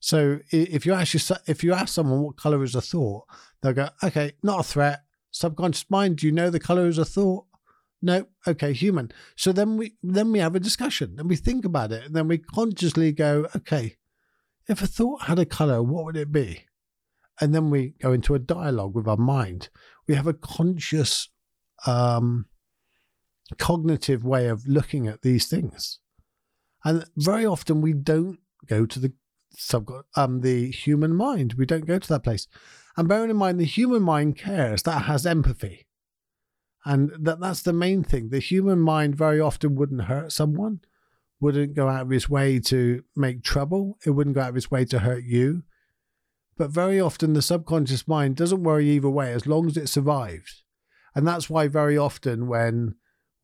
So 0.00 0.40
if 0.50 0.86
you 0.86 0.92
ask 0.92 1.30
if 1.46 1.64
you 1.64 1.72
ask 1.72 1.94
someone 1.94 2.22
what 2.22 2.36
color 2.36 2.62
is 2.62 2.74
a 2.74 2.80
thought, 2.80 3.24
they'll 3.60 3.72
go, 3.72 3.88
"Okay, 4.02 4.32
not 4.42 4.60
a 4.60 4.62
threat." 4.62 5.04
Subconscious 5.30 5.90
mind, 5.90 6.18
do 6.18 6.26
you 6.26 6.32
know 6.32 6.50
the 6.50 6.60
color 6.60 6.86
is 6.86 6.98
a 6.98 7.04
thought? 7.04 7.46
No, 8.00 8.28
okay, 8.46 8.72
human. 8.72 9.10
So 9.34 9.52
then 9.52 9.76
we 9.76 9.96
then 10.02 10.30
we 10.30 10.38
have 10.38 10.54
a 10.54 10.60
discussion 10.60 11.16
and 11.18 11.28
we 11.28 11.36
think 11.36 11.64
about 11.64 11.92
it, 11.92 12.04
and 12.04 12.14
then 12.14 12.28
we 12.28 12.38
consciously 12.38 13.10
go, 13.12 13.48
"Okay, 13.56 13.96
if 14.68 14.82
a 14.82 14.86
thought 14.86 15.22
had 15.22 15.38
a 15.38 15.44
color, 15.44 15.82
what 15.82 16.04
would 16.04 16.16
it 16.16 16.30
be?" 16.30 16.64
And 17.40 17.54
then 17.54 17.70
we 17.70 17.94
go 18.00 18.12
into 18.12 18.34
a 18.34 18.38
dialogue 18.38 18.94
with 18.94 19.08
our 19.08 19.16
mind. 19.16 19.68
We 20.06 20.14
have 20.14 20.26
a 20.26 20.34
conscious, 20.34 21.28
um, 21.86 22.46
cognitive 23.58 24.24
way 24.24 24.46
of 24.48 24.66
looking 24.66 25.08
at 25.08 25.22
these 25.22 25.48
things, 25.48 25.98
and 26.84 27.04
very 27.16 27.44
often 27.44 27.80
we 27.80 27.94
don't 27.94 28.38
go 28.66 28.86
to 28.86 29.00
the 29.00 29.12
sub 29.56 29.90
um 30.14 30.40
the 30.42 30.70
human 30.70 31.16
mind. 31.16 31.54
We 31.54 31.66
don't 31.66 31.86
go 31.86 31.98
to 31.98 32.08
that 32.10 32.22
place. 32.22 32.46
And 32.96 33.08
bearing 33.08 33.30
in 33.30 33.36
mind, 33.36 33.58
the 33.58 33.64
human 33.64 34.02
mind 34.02 34.36
cares. 34.36 34.84
That 34.84 35.02
has 35.06 35.26
empathy, 35.26 35.87
and 36.84 37.10
that 37.20 37.40
that's 37.40 37.62
the 37.62 37.72
main 37.72 38.02
thing. 38.02 38.28
The 38.30 38.38
human 38.38 38.80
mind 38.80 39.16
very 39.16 39.40
often 39.40 39.74
wouldn't 39.74 40.02
hurt 40.02 40.32
someone, 40.32 40.80
wouldn't 41.40 41.74
go 41.74 41.88
out 41.88 42.02
of 42.02 42.12
its 42.12 42.28
way 42.28 42.58
to 42.60 43.02
make 43.16 43.42
trouble. 43.42 43.98
It 44.06 44.10
wouldn't 44.10 44.36
go 44.36 44.42
out 44.42 44.50
of 44.50 44.56
its 44.56 44.70
way 44.70 44.84
to 44.86 45.00
hurt 45.00 45.24
you. 45.24 45.64
But 46.56 46.70
very 46.70 47.00
often, 47.00 47.34
the 47.34 47.42
subconscious 47.42 48.08
mind 48.08 48.36
doesn't 48.36 48.64
worry 48.64 48.88
either 48.90 49.10
way 49.10 49.32
as 49.32 49.46
long 49.46 49.68
as 49.68 49.76
it 49.76 49.88
survives. 49.88 50.64
And 51.14 51.26
that's 51.26 51.48
why, 51.48 51.68
very 51.68 51.96
often, 51.96 52.48
when 52.48 52.94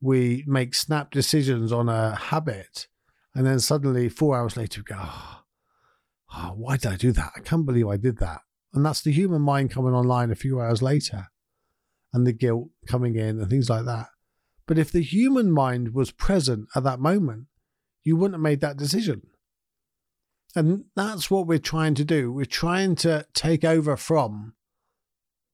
we 0.01 0.43
make 0.45 0.75
snap 0.75 1.11
decisions 1.11 1.71
on 1.71 1.87
a 1.87 2.15
habit, 2.15 2.87
and 3.33 3.45
then 3.45 3.59
suddenly 3.59 4.09
four 4.09 4.37
hours 4.37 4.57
later, 4.57 4.81
we 4.81 4.95
go, 4.95 5.01
oh, 5.01 5.41
oh, 6.35 6.53
why 6.55 6.77
did 6.77 6.91
I 6.91 6.95
do 6.97 7.11
that? 7.13 7.31
I 7.37 7.39
can't 7.39 7.65
believe 7.65 7.87
I 7.87 7.97
did 7.97 8.17
that. 8.17 8.41
And 8.73 8.85
that's 8.85 9.01
the 9.01 9.11
human 9.11 9.41
mind 9.41 9.71
coming 9.71 9.93
online 9.93 10.31
a 10.31 10.35
few 10.35 10.59
hours 10.59 10.81
later 10.81 11.29
and 12.15 12.25
the 12.25 12.31
guilt 12.31 12.69
coming 12.87 13.15
in 13.15 13.41
and 13.41 13.49
things 13.49 13.69
like 13.69 13.83
that. 13.83 14.07
But 14.65 14.79
if 14.79 14.89
the 14.89 15.01
human 15.01 15.51
mind 15.51 15.93
was 15.93 16.11
present 16.11 16.69
at 16.73 16.83
that 16.85 17.01
moment, 17.01 17.47
you 18.03 18.15
wouldn't 18.15 18.35
have 18.35 18.41
made 18.41 18.61
that 18.61 18.77
decision. 18.77 19.23
And 20.55 20.85
that's 20.95 21.29
what 21.29 21.45
we're 21.45 21.59
trying 21.59 21.93
to 21.95 22.05
do. 22.05 22.31
We're 22.31 22.45
trying 22.45 22.95
to 22.97 23.27
take 23.33 23.65
over 23.65 23.97
from 23.97 24.53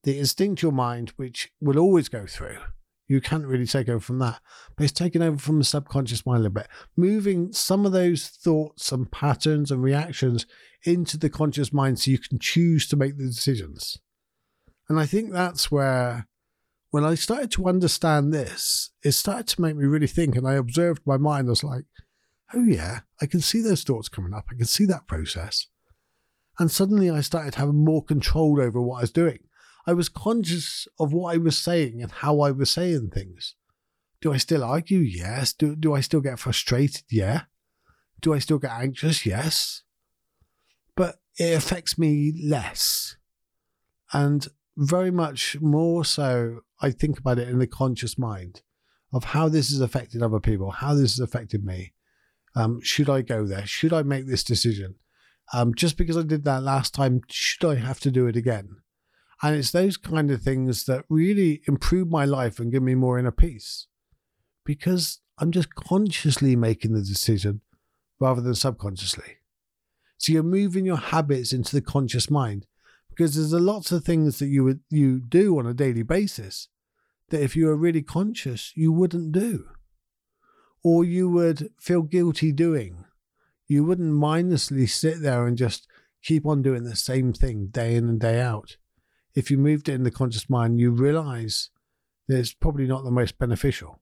the 0.03 0.19
instinctual 0.19 0.71
mind, 0.71 1.13
which 1.15 1.51
will 1.59 1.79
always 1.79 2.09
go 2.09 2.27
through. 2.27 2.59
You 3.07 3.21
can't 3.21 3.47
really 3.47 3.65
take 3.65 3.89
over 3.89 3.99
from 3.99 4.19
that, 4.19 4.39
but 4.77 4.83
it's 4.83 4.93
taken 4.93 5.23
over 5.23 5.39
from 5.39 5.57
the 5.57 5.65
subconscious 5.65 6.27
mind 6.27 6.41
a 6.41 6.43
little 6.43 6.53
bit, 6.53 6.67
moving 6.95 7.51
some 7.53 7.87
of 7.87 7.91
those 7.91 8.27
thoughts 8.27 8.91
and 8.91 9.11
patterns 9.11 9.71
and 9.71 9.81
reactions 9.81 10.45
into 10.83 11.17
the 11.17 11.29
conscious 11.29 11.73
mind 11.73 11.99
so 11.99 12.11
you 12.11 12.19
can 12.19 12.37
choose 12.37 12.87
to 12.87 12.95
make 12.95 13.17
the 13.17 13.25
decisions. 13.25 13.97
And 14.87 14.99
I 14.99 15.07
think 15.07 15.31
that's 15.31 15.71
where, 15.71 16.27
when 16.91 17.05
I 17.05 17.15
started 17.15 17.51
to 17.51 17.67
understand 17.67 18.33
this, 18.33 18.91
it 19.03 19.13
started 19.13 19.48
to 19.48 19.62
make 19.62 19.75
me 19.75 19.86
really 19.86 20.07
think. 20.07 20.36
And 20.36 20.48
I 20.48 20.53
observed 20.53 21.01
my 21.05 21.17
mind. 21.17 21.48
I 21.48 21.51
was 21.51 21.63
like, 21.63 21.86
oh 22.53 22.63
yeah, 22.63 23.00
I 23.21 23.25
can 23.25 23.39
see 23.39 23.62
those 23.62 23.83
thoughts 23.83 24.10
coming 24.10 24.33
up. 24.33 24.45
I 24.51 24.55
can 24.55 24.65
see 24.65 24.86
that 24.86 25.07
process. 25.07 25.67
And 26.60 26.69
suddenly 26.69 27.10
I 27.10 27.21
started 27.21 27.55
having 27.55 27.83
more 27.83 28.03
control 28.03 28.62
over 28.62 28.81
what 28.81 28.98
I 28.98 29.01
was 29.01 29.12
doing. 29.12 29.39
I 29.88 29.93
was 29.93 30.10
conscious 30.10 30.88
of 31.00 31.13
what 31.13 31.33
I 31.33 31.38
was 31.38 31.57
saying 31.57 32.01
and 32.01 32.12
how 32.12 32.41
I 32.41 32.51
was 32.51 32.69
saying 32.69 33.12
things. 33.13 33.55
Do 34.19 34.33
I 34.33 34.38
still 34.38 34.63
argue? 34.63 35.00
Yes. 35.00 35.53
Do, 35.53 35.75
do 35.75 35.95
I 35.95 36.01
still 36.01 36.21
get 36.21 36.39
frustrated? 36.39 37.03
Yeah. 37.10 37.43
Do 38.21 38.33
I 38.33 38.39
still 38.39 38.60
get 38.60 38.71
anxious? 38.71 39.25
Yes. 39.25 39.81
But 40.95 41.15
it 41.39 41.57
affects 41.57 41.98
me 41.98 42.33
less. 42.45 43.15
And 44.13 44.48
very 44.81 45.11
much 45.11 45.61
more 45.61 46.03
so, 46.03 46.61
I 46.81 46.89
think 46.89 47.19
about 47.19 47.38
it 47.38 47.47
in 47.47 47.59
the 47.59 47.67
conscious 47.67 48.17
mind 48.17 48.63
of 49.13 49.25
how 49.25 49.47
this 49.47 49.69
has 49.69 49.79
affected 49.79 50.23
other 50.23 50.39
people, 50.39 50.71
how 50.71 50.95
this 50.95 51.17
has 51.17 51.19
affected 51.19 51.63
me. 51.63 51.93
Um, 52.55 52.81
should 52.81 53.09
I 53.09 53.21
go 53.21 53.45
there? 53.45 53.65
Should 53.67 53.93
I 53.93 54.01
make 54.01 54.25
this 54.25 54.43
decision? 54.43 54.95
Um, 55.53 55.75
just 55.75 55.97
because 55.97 56.17
I 56.17 56.23
did 56.23 56.45
that 56.45 56.63
last 56.63 56.95
time, 56.95 57.21
should 57.29 57.63
I 57.69 57.75
have 57.75 58.00
to 58.01 58.11
do 58.11 58.25
it 58.25 58.35
again? 58.35 58.77
And 59.43 59.55
it's 59.55 59.71
those 59.71 59.97
kind 59.97 60.31
of 60.31 60.41
things 60.41 60.85
that 60.85 61.05
really 61.09 61.61
improve 61.67 62.09
my 62.09 62.25
life 62.25 62.59
and 62.59 62.71
give 62.71 62.81
me 62.81 62.95
more 62.95 63.19
inner 63.19 63.31
peace 63.31 63.88
because 64.65 65.19
I'm 65.38 65.51
just 65.51 65.75
consciously 65.75 66.55
making 66.55 66.93
the 66.93 67.01
decision 67.01 67.61
rather 68.19 68.41
than 68.41 68.55
subconsciously. 68.55 69.38
So 70.17 70.33
you're 70.33 70.43
moving 70.43 70.85
your 70.85 70.97
habits 70.97 71.53
into 71.53 71.75
the 71.75 71.81
conscious 71.81 72.29
mind 72.31 72.65
because 73.11 73.35
there's 73.35 73.53
a 73.53 73.59
lots 73.59 73.91
of 73.91 74.03
things 74.03 74.39
that 74.39 74.47
you 74.47 74.63
would 74.63 74.79
you 74.89 75.19
do 75.19 75.59
on 75.59 75.67
a 75.67 75.73
daily 75.73 76.03
basis 76.03 76.67
that 77.29 77.43
if 77.43 77.55
you 77.55 77.67
were 77.67 77.75
really 77.75 78.01
conscious 78.01 78.73
you 78.75 78.91
wouldn't 78.91 79.31
do 79.31 79.65
or 80.83 81.03
you 81.03 81.29
would 81.29 81.69
feel 81.79 82.01
guilty 82.01 82.51
doing. 82.51 83.05
You 83.67 83.83
wouldn't 83.83 84.13
mindlessly 84.13 84.87
sit 84.87 85.21
there 85.21 85.45
and 85.45 85.57
just 85.57 85.87
keep 86.23 86.45
on 86.45 86.61
doing 86.61 86.83
the 86.83 86.95
same 86.95 87.33
thing 87.33 87.67
day 87.67 87.95
in 87.95 88.09
and 88.09 88.19
day 88.19 88.39
out. 88.39 88.77
If 89.33 89.49
you 89.49 89.57
moved 89.57 89.87
it 89.87 89.93
in 89.93 90.03
the 90.03 90.11
conscious 90.11 90.49
mind, 90.49 90.79
you 90.79 90.91
realize 90.91 91.69
that 92.27 92.39
it's 92.39 92.53
probably 92.53 92.87
not 92.87 93.03
the 93.03 93.11
most 93.11 93.37
beneficial. 93.37 94.01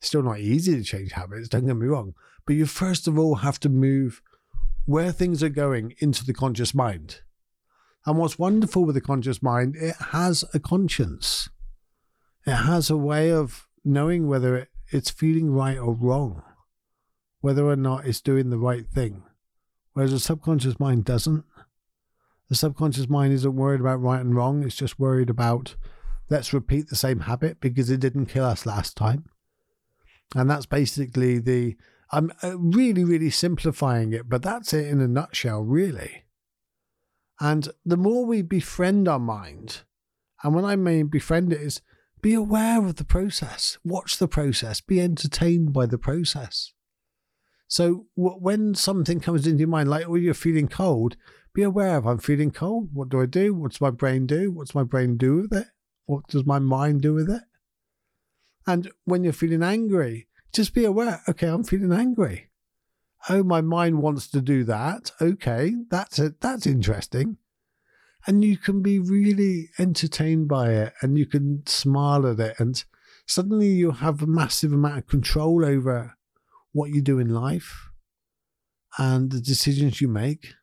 It's 0.00 0.08
still 0.08 0.22
not 0.22 0.40
easy 0.40 0.76
to 0.76 0.82
change 0.82 1.12
habits, 1.12 1.48
don't 1.48 1.66
get 1.66 1.76
me 1.76 1.86
wrong, 1.86 2.14
but 2.44 2.56
you 2.56 2.66
first 2.66 3.06
of 3.06 3.18
all 3.18 3.36
have 3.36 3.60
to 3.60 3.68
move 3.68 4.20
where 4.84 5.12
things 5.12 5.42
are 5.42 5.48
going 5.48 5.94
into 5.98 6.24
the 6.24 6.34
conscious 6.34 6.74
mind. 6.74 7.20
And 8.04 8.18
what's 8.18 8.38
wonderful 8.38 8.84
with 8.84 8.94
the 8.94 9.00
conscious 9.00 9.42
mind, 9.42 9.76
it 9.76 9.94
has 10.10 10.44
a 10.52 10.58
conscience. 10.58 11.48
It 12.46 12.54
has 12.54 12.90
a 12.90 12.96
way 12.96 13.30
of 13.30 13.68
knowing 13.84 14.26
whether 14.26 14.56
it 14.56 14.68
it's 14.92 15.10
feeling 15.10 15.50
right 15.50 15.78
or 15.78 15.94
wrong, 15.94 16.42
whether 17.40 17.66
or 17.66 17.76
not 17.76 18.06
it's 18.06 18.20
doing 18.20 18.50
the 18.50 18.58
right 18.58 18.86
thing. 18.86 19.22
Whereas 19.94 20.10
the 20.10 20.20
subconscious 20.20 20.78
mind 20.78 21.04
doesn't. 21.04 21.44
The 22.48 22.54
subconscious 22.54 23.08
mind 23.08 23.32
isn't 23.32 23.56
worried 23.56 23.80
about 23.80 24.02
right 24.02 24.20
and 24.20 24.36
wrong, 24.36 24.62
it's 24.62 24.76
just 24.76 24.98
worried 24.98 25.30
about 25.30 25.76
let's 26.28 26.52
repeat 26.52 26.88
the 26.88 26.96
same 26.96 27.20
habit 27.20 27.60
because 27.60 27.90
it 27.90 28.00
didn't 28.00 28.26
kill 28.26 28.44
us 28.44 28.66
last 28.66 28.96
time. 28.96 29.24
And 30.34 30.50
that's 30.50 30.66
basically 30.66 31.38
the. 31.38 31.76
I'm 32.10 32.30
uh, 32.42 32.58
really, 32.58 33.04
really 33.04 33.30
simplifying 33.30 34.12
it, 34.12 34.28
but 34.28 34.42
that's 34.42 34.74
it 34.74 34.86
in 34.86 35.00
a 35.00 35.08
nutshell, 35.08 35.62
really. 35.62 36.24
And 37.42 37.70
the 37.84 37.96
more 37.96 38.24
we 38.24 38.40
befriend 38.40 39.08
our 39.08 39.18
mind, 39.18 39.82
and 40.44 40.54
when 40.54 40.64
I 40.64 40.76
mean 40.76 41.08
befriend 41.08 41.52
it 41.52 41.60
is 41.60 41.82
be 42.20 42.34
aware 42.34 42.86
of 42.86 42.94
the 42.94 43.04
process, 43.04 43.78
watch 43.84 44.18
the 44.18 44.28
process, 44.28 44.80
be 44.80 45.00
entertained 45.00 45.72
by 45.72 45.86
the 45.86 45.98
process. 45.98 46.72
So 47.66 48.06
when 48.14 48.76
something 48.76 49.18
comes 49.18 49.44
into 49.44 49.58
your 49.58 49.68
mind, 49.68 49.90
like 49.90 50.08
oh 50.08 50.14
you're 50.14 50.34
feeling 50.34 50.68
cold, 50.68 51.16
be 51.52 51.64
aware 51.64 51.96
of 51.96 52.06
I'm 52.06 52.18
feeling 52.18 52.52
cold. 52.52 52.90
What 52.92 53.08
do 53.08 53.20
I 53.20 53.26
do? 53.26 53.54
What's 53.54 53.80
my 53.80 53.90
brain 53.90 54.24
do? 54.24 54.52
What's 54.52 54.76
my 54.76 54.84
brain 54.84 55.16
do 55.16 55.38
with 55.38 55.52
it? 55.52 55.66
What 56.06 56.28
does 56.28 56.46
my 56.46 56.60
mind 56.60 57.02
do 57.02 57.12
with 57.12 57.28
it? 57.28 57.42
And 58.68 58.88
when 59.04 59.24
you're 59.24 59.32
feeling 59.32 59.64
angry, 59.64 60.28
just 60.52 60.74
be 60.74 60.84
aware. 60.84 61.22
Okay, 61.28 61.48
I'm 61.48 61.64
feeling 61.64 61.92
angry. 61.92 62.51
Oh, 63.28 63.42
my 63.42 63.60
mind 63.60 64.02
wants 64.02 64.28
to 64.28 64.40
do 64.40 64.64
that. 64.64 65.12
Okay, 65.20 65.74
that's 65.88 66.18
it. 66.18 66.40
That's 66.40 66.66
interesting. 66.66 67.38
And 68.26 68.44
you 68.44 68.56
can 68.56 68.82
be 68.82 68.98
really 68.98 69.70
entertained 69.78 70.48
by 70.48 70.72
it, 70.72 70.94
and 71.00 71.18
you 71.18 71.26
can 71.26 71.64
smile 71.66 72.26
at 72.26 72.40
it, 72.40 72.56
and 72.58 72.82
suddenly 73.26 73.68
you 73.68 73.92
have 73.92 74.22
a 74.22 74.26
massive 74.26 74.72
amount 74.72 74.98
of 74.98 75.06
control 75.06 75.64
over 75.64 76.16
what 76.72 76.90
you 76.90 77.02
do 77.02 77.18
in 77.18 77.28
life 77.28 77.88
and 78.98 79.30
the 79.30 79.40
decisions 79.40 80.00
you 80.00 80.08
make 80.08 80.54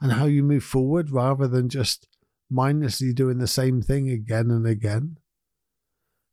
and 0.00 0.12
how 0.12 0.26
you 0.26 0.42
move 0.42 0.64
forward 0.64 1.10
rather 1.10 1.48
than 1.48 1.68
just 1.68 2.06
mindlessly 2.50 3.12
doing 3.12 3.38
the 3.38 3.46
same 3.46 3.82
thing 3.82 4.08
again 4.08 4.50
and 4.50 4.66
again. 4.66 5.18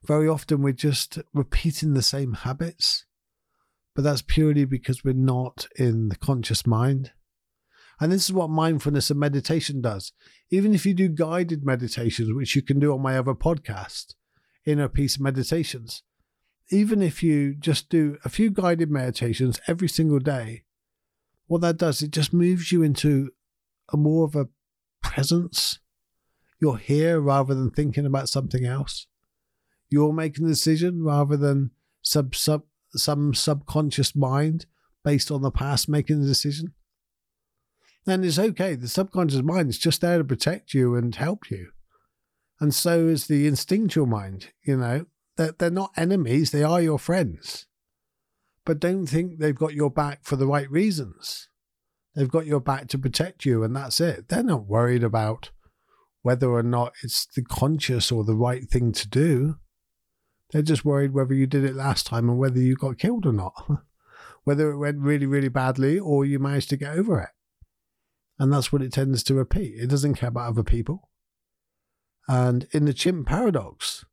Very 0.06 0.28
often 0.28 0.62
we're 0.62 0.74
just 0.74 1.20
repeating 1.34 1.94
the 1.94 2.02
same 2.02 2.34
habits, 2.34 3.06
but 3.96 4.04
that's 4.04 4.22
purely 4.22 4.66
because 4.66 5.04
we're 5.04 5.14
not 5.14 5.68
in 5.78 6.10
the 6.10 6.18
conscious 6.18 6.68
mind. 6.68 7.12
And 8.00 8.12
this 8.12 8.26
is 8.26 8.34
what 8.34 8.50
mindfulness 8.50 9.10
and 9.10 9.20
meditation 9.20 9.82
does. 9.82 10.12
Even 10.50 10.74
if 10.76 10.86
you 10.86 10.94
do 10.94 11.08
guided 11.08 11.66
meditations, 11.66 12.34
which 12.34 12.56
you 12.56 12.62
can 12.62 12.78
do 12.78 12.94
on 12.94 13.02
my 13.02 13.18
other 13.18 13.34
podcast, 13.34 14.16
Inner 14.66 14.90
Peace 14.90 15.18
Meditations, 15.18 16.04
even 16.70 17.02
if 17.02 17.24
you 17.24 17.56
just 17.56 17.90
do 17.90 18.18
a 18.26 18.30
few 18.30 18.50
guided 18.50 18.92
meditations 18.92 19.62
every 19.68 19.88
single 19.88 20.20
day, 20.20 20.64
what 21.48 21.62
that 21.62 21.78
does, 21.78 22.02
it 22.02 22.12
just 22.12 22.34
moves 22.34 22.72
you 22.72 22.84
into 22.84 23.30
a 23.94 23.98
more 23.98 24.26
of 24.26 24.36
a 24.36 24.50
presence. 25.02 25.80
You're 26.60 26.78
here 26.78 27.20
rather 27.22 27.54
than 27.54 27.70
thinking 27.72 28.06
about 28.06 28.30
something 28.30 28.66
else. 28.66 29.08
You're 29.90 30.14
making 30.14 30.46
a 30.46 30.50
decision 30.50 31.04
rather 31.04 31.38
than 31.38 31.72
sub, 32.02 32.36
sub, 32.36 32.64
some 32.98 33.34
subconscious 33.34 34.16
mind 34.16 34.66
based 35.04 35.32
on 35.32 35.42
the 35.42 35.52
past 35.52 35.88
making 35.88 36.22
the 36.22 36.28
decision. 36.28 36.74
And 38.08 38.24
it's 38.24 38.40
okay. 38.40 38.76
The 38.76 38.88
subconscious 38.88 39.42
mind 39.42 39.70
is 39.70 39.78
just 39.78 40.02
there 40.02 40.18
to 40.18 40.24
protect 40.24 40.74
you 40.74 40.96
and 40.96 41.16
help 41.16 41.50
you. 41.50 41.72
And 42.60 42.74
so 42.74 43.08
is 43.08 43.28
the 43.28 43.48
instinctual 43.48 44.06
mind, 44.06 44.52
you 44.64 44.78
know. 44.78 45.06
They're, 45.38 45.54
they're 45.58 45.70
not 45.70 45.92
enemies, 45.98 46.52
they 46.52 46.64
are 46.64 46.82
your 46.82 47.00
friends. 47.00 47.66
But 48.64 48.80
don't 48.80 49.06
think 49.06 49.40
they've 49.40 49.54
got 49.54 49.74
your 49.74 49.92
back 49.92 50.24
for 50.24 50.38
the 50.38 50.48
right 50.48 50.70
reasons. 50.72 51.50
They've 52.16 52.30
got 52.30 52.46
your 52.46 52.62
back 52.62 52.88
to 52.90 52.98
protect 52.98 53.44
you, 53.46 53.64
and 53.64 53.76
that's 53.76 54.00
it. 54.00 54.30
They're 54.30 54.44
not 54.44 54.66
worried 54.66 55.04
about 55.04 55.52
whether 56.22 56.50
or 56.50 56.64
not 56.64 56.94
it's 57.04 57.28
the 57.36 57.44
conscious 57.44 58.12
or 58.12 58.24
the 58.24 58.36
right 58.36 58.64
thing 58.64 58.94
to 58.94 59.08
do. 59.08 59.58
They're 60.52 60.62
just 60.62 60.86
worried 60.86 61.14
whether 61.14 61.34
you 61.34 61.48
did 61.48 61.64
it 61.64 61.76
last 61.76 62.06
time 62.06 62.30
and 62.30 62.38
whether 62.38 62.60
you 62.60 62.76
got 62.76 63.00
killed 63.00 63.26
or 63.26 63.34
not, 63.34 63.54
whether 64.44 64.72
it 64.72 64.78
went 64.78 65.00
really, 65.00 65.26
really 65.26 65.50
badly 65.50 66.00
or 66.00 66.26
you 66.26 66.40
managed 66.40 66.70
to 66.70 66.78
get 66.78 66.98
over 66.98 67.20
it. 67.20 67.30
And 68.38 68.52
that's 68.52 68.72
what 68.72 68.82
it 68.82 68.94
tends 68.94 69.24
to 69.24 69.34
repeat. 69.34 69.76
It 69.78 69.90
doesn't 69.90 70.16
care 70.16 70.30
about 70.30 70.50
other 70.50 70.64
people. 70.64 71.10
And 72.28 72.68
in 72.72 72.86
the 72.86 72.94
chimp 72.94 73.28
paradox, 73.28 74.06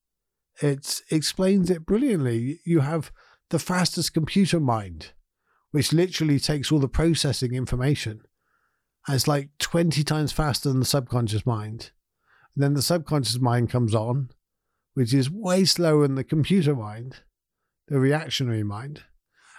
it 0.61 1.01
explains 1.11 1.71
it 1.71 1.87
brilliantly. 1.87 2.61
You 2.65 2.81
have 2.81 3.11
the 3.51 3.59
fastest 3.59 4.14
computer 4.14 4.61
mind, 4.61 5.12
which 5.71 5.92
literally 5.92 6.38
takes 6.38 6.71
all 6.71 6.79
the 6.79 6.88
processing 6.88 7.55
information. 7.55 8.23
And 9.07 9.16
it's 9.16 9.27
like 9.27 9.51
20 9.59 10.05
times 10.05 10.31
faster 10.31 10.68
than 10.68 10.79
the 10.79 10.87
subconscious 10.87 11.45
mind. 11.45 11.90
And 12.55 12.62
then 12.62 12.75
the 12.75 12.83
subconscious 12.83 13.40
mind 13.40 13.71
comes 13.71 13.95
on, 13.95 14.31
which 14.94 15.14
is 15.14 15.31
way 15.31 15.64
slower 15.64 16.07
than 16.07 16.16
the 16.16 16.24
computer 16.24 16.74
mind, 16.74 17.20
the 17.88 17.98
reactionary 17.98 18.62
mind. 18.62 19.02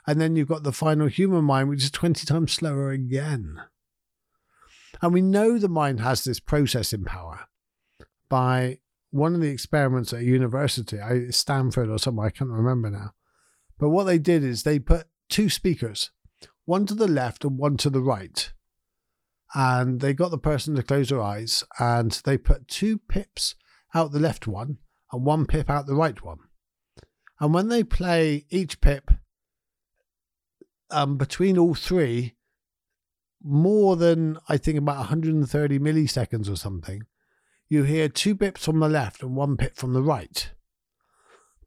And 0.05 0.19
then 0.19 0.35
you've 0.35 0.49
got 0.49 0.63
the 0.63 0.73
final 0.73 1.07
human 1.07 1.45
mind, 1.45 1.69
which 1.69 1.83
is 1.83 1.91
20 1.91 2.25
times 2.25 2.51
slower 2.51 2.91
again. 2.91 3.61
And 5.01 5.13
we 5.13 5.21
know 5.21 5.57
the 5.57 5.69
mind 5.69 5.99
has 6.01 6.23
this 6.23 6.39
processing 6.39 7.03
power 7.03 7.47
by 8.29 8.79
one 9.11 9.35
of 9.35 9.41
the 9.41 9.49
experiments 9.49 10.11
at 10.11 10.21
a 10.21 10.25
university, 10.25 10.97
Stanford 11.29 11.89
or 11.89 11.99
somewhere, 11.99 12.27
I 12.27 12.31
can't 12.31 12.49
remember 12.49 12.89
now. 12.89 13.13
But 13.77 13.89
what 13.89 14.05
they 14.05 14.17
did 14.17 14.43
is 14.43 14.63
they 14.63 14.79
put 14.79 15.07
two 15.29 15.49
speakers, 15.49 16.11
one 16.65 16.85
to 16.87 16.93
the 16.93 17.07
left 17.07 17.43
and 17.43 17.57
one 17.57 17.77
to 17.77 17.89
the 17.89 18.01
right. 18.01 18.51
And 19.53 19.99
they 20.01 20.13
got 20.13 20.31
the 20.31 20.37
person 20.37 20.75
to 20.75 20.83
close 20.83 21.09
their 21.09 21.21
eyes 21.21 21.63
and 21.79 22.11
they 22.25 22.37
put 22.37 22.67
two 22.67 22.97
pips 22.97 23.55
out 23.93 24.11
the 24.11 24.19
left 24.19 24.47
one 24.47 24.79
and 25.13 25.23
one 25.23 25.45
pip 25.45 25.69
out 25.69 25.85
the 25.85 25.95
right 25.95 26.21
one. 26.23 26.39
And 27.39 27.53
when 27.53 27.69
they 27.69 27.83
play 27.83 28.45
each 28.49 28.81
pip 28.81 29.11
um, 30.89 31.17
between 31.17 31.57
all 31.57 31.75
three, 31.75 32.33
more 33.43 33.95
than 33.95 34.37
I 34.49 34.57
think 34.57 34.77
about 34.77 34.97
130 34.97 35.79
milliseconds 35.79 36.49
or 36.49 36.55
something, 36.55 37.03
you 37.69 37.83
hear 37.83 38.09
two 38.09 38.35
pips 38.35 38.65
from 38.65 38.79
the 38.79 38.89
left 38.89 39.21
and 39.21 39.35
one 39.35 39.55
pip 39.55 39.75
from 39.75 39.93
the 39.93 40.01
right. 40.01 40.51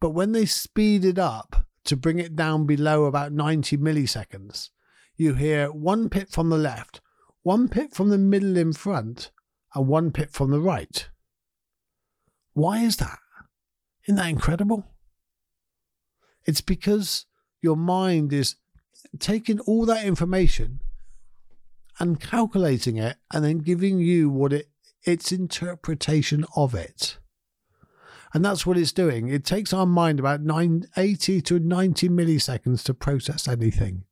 But 0.01 0.11
when 0.11 0.33
they 0.33 0.47
speed 0.47 1.05
it 1.05 1.19
up 1.19 1.67
to 1.85 1.97
bring 1.97 2.19
it 2.19 2.37
down 2.37 2.67
below 2.67 3.05
about 3.05 3.33
90 3.33 3.79
milliseconds, 3.79 4.71
you 5.17 5.35
hear 5.35 5.71
one 5.71 6.09
pip 6.09 6.31
from 6.31 6.51
the 6.51 6.59
left, 6.59 7.01
one 7.43 7.69
pip 7.69 7.95
from 7.95 8.11
the 8.11 8.19
middle 8.19 8.57
in 8.57 8.73
front, 8.73 9.31
and 9.75 9.87
one 9.87 10.11
pip 10.11 10.31
from 10.31 10.51
the 10.51 10.61
right. 10.61 11.09
Why 12.55 12.79
is 12.79 12.97
that? 12.97 13.19
Isn't 14.07 14.17
that 14.17 14.29
incredible? 14.29 14.87
It's 16.45 16.61
because 16.61 17.27
your 17.61 17.77
mind 17.77 18.33
is 18.33 18.57
taking 19.19 19.61
all 19.61 19.85
that 19.87 20.05
information 20.05 20.81
and 21.99 22.21
calculating 22.21 22.97
it 22.97 23.17
and 23.33 23.45
then 23.45 23.59
giving 23.59 23.99
you 23.99 24.31
what 24.31 24.53
it 24.53 24.69
its 25.05 25.31
interpretation 25.31 26.45
of 26.57 26.75
it. 26.75 27.19
And 28.35 28.45
that's 28.45 28.67
what 28.67 28.77
it's 28.77 28.93
doing. 28.93 29.29
It 29.29 29.45
takes 29.45 29.73
our 29.73 29.87
mind 29.87 30.19
about 30.19 30.43
9, 30.43 30.87
80 30.97 31.41
to 31.43 31.59
90 31.61 32.09
milliseconds 32.09 32.83
to 32.85 32.93
process 32.93 33.47
anything. 33.47 34.05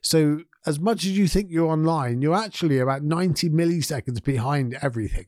So, 0.00 0.40
as 0.64 0.80
much 0.80 1.04
as 1.04 1.16
you 1.16 1.28
think 1.28 1.50
you're 1.50 1.70
online, 1.70 2.22
you're 2.22 2.34
actually 2.34 2.78
about 2.78 3.04
90 3.04 3.50
milliseconds 3.50 4.24
behind 4.24 4.76
everything. 4.82 5.26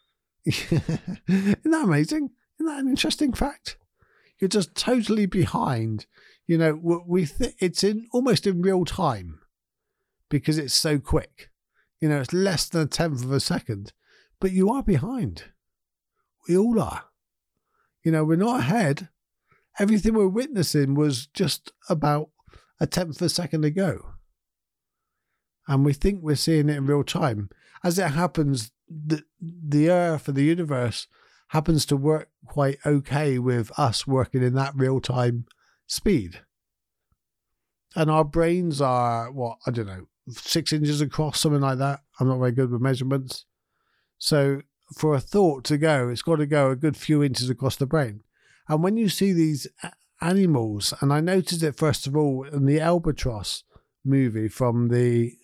Isn't 0.46 1.70
that 1.70 1.84
amazing? 1.84 2.30
Isn't 2.58 2.66
that 2.66 2.80
an 2.80 2.88
interesting 2.88 3.32
fact? 3.32 3.76
You're 4.38 4.48
just 4.48 4.74
totally 4.74 5.26
behind. 5.26 6.06
You 6.46 6.58
know, 6.58 7.02
we 7.06 7.26
th- 7.26 7.54
it's 7.58 7.82
in 7.82 8.06
almost 8.12 8.46
in 8.46 8.62
real 8.62 8.84
time 8.84 9.40
because 10.28 10.58
it's 10.58 10.74
so 10.74 10.98
quick. 10.98 11.50
You 12.00 12.08
know, 12.08 12.20
it's 12.20 12.32
less 12.32 12.68
than 12.68 12.82
a 12.82 12.86
tenth 12.86 13.24
of 13.24 13.32
a 13.32 13.40
second, 13.40 13.92
but 14.40 14.52
you 14.52 14.70
are 14.70 14.82
behind. 14.82 15.44
We 16.48 16.56
all 16.56 16.80
are. 16.80 17.04
You 18.02 18.12
know, 18.12 18.24
we're 18.24 18.36
not 18.36 18.60
ahead. 18.60 19.08
Everything 19.78 20.14
we're 20.14 20.28
witnessing 20.28 20.94
was 20.94 21.26
just 21.28 21.72
about 21.88 22.28
a 22.78 22.86
tenth 22.86 23.16
of 23.16 23.22
a 23.22 23.28
second 23.30 23.64
ago. 23.64 24.10
And 25.66 25.84
we 25.84 25.94
think 25.94 26.22
we're 26.22 26.36
seeing 26.36 26.68
it 26.68 26.76
in 26.76 26.86
real 26.86 27.04
time. 27.04 27.48
As 27.82 27.98
it 27.98 28.10
happens, 28.10 28.70
the, 28.88 29.22
the 29.40 29.90
earth 29.90 30.28
and 30.28 30.36
the 30.36 30.44
universe 30.44 31.06
happens 31.54 31.86
to 31.86 31.96
work 31.96 32.28
quite 32.46 32.78
okay 32.84 33.38
with 33.38 33.70
us 33.78 34.08
working 34.08 34.42
in 34.42 34.54
that 34.54 34.74
real 34.74 35.00
time 35.00 35.46
speed. 35.86 36.40
And 37.94 38.10
our 38.10 38.24
brains 38.24 38.80
are, 38.80 39.30
what, 39.30 39.58
I 39.64 39.70
don't 39.70 39.86
know, 39.86 40.08
six 40.28 40.72
inches 40.72 41.00
across, 41.00 41.38
something 41.38 41.60
like 41.60 41.78
that. 41.78 42.00
I'm 42.18 42.26
not 42.26 42.40
very 42.40 42.50
good 42.50 42.72
with 42.72 42.80
measurements. 42.80 43.44
So 44.18 44.62
for 44.96 45.14
a 45.14 45.20
thought 45.20 45.62
to 45.66 45.78
go, 45.78 46.08
it's 46.08 46.22
got 46.22 46.36
to 46.36 46.46
go 46.46 46.70
a 46.70 46.76
good 46.76 46.96
few 46.96 47.22
inches 47.22 47.48
across 47.48 47.76
the 47.76 47.86
brain. 47.86 48.24
And 48.68 48.82
when 48.82 48.96
you 48.96 49.08
see 49.08 49.32
these 49.32 49.68
animals, 50.20 50.92
and 51.00 51.12
I 51.12 51.20
noticed 51.20 51.62
it 51.62 51.76
first 51.76 52.08
of 52.08 52.16
all 52.16 52.42
in 52.52 52.66
the 52.66 52.80
albatross 52.80 53.62
movie 54.04 54.48
from 54.48 54.88
the 54.88 55.34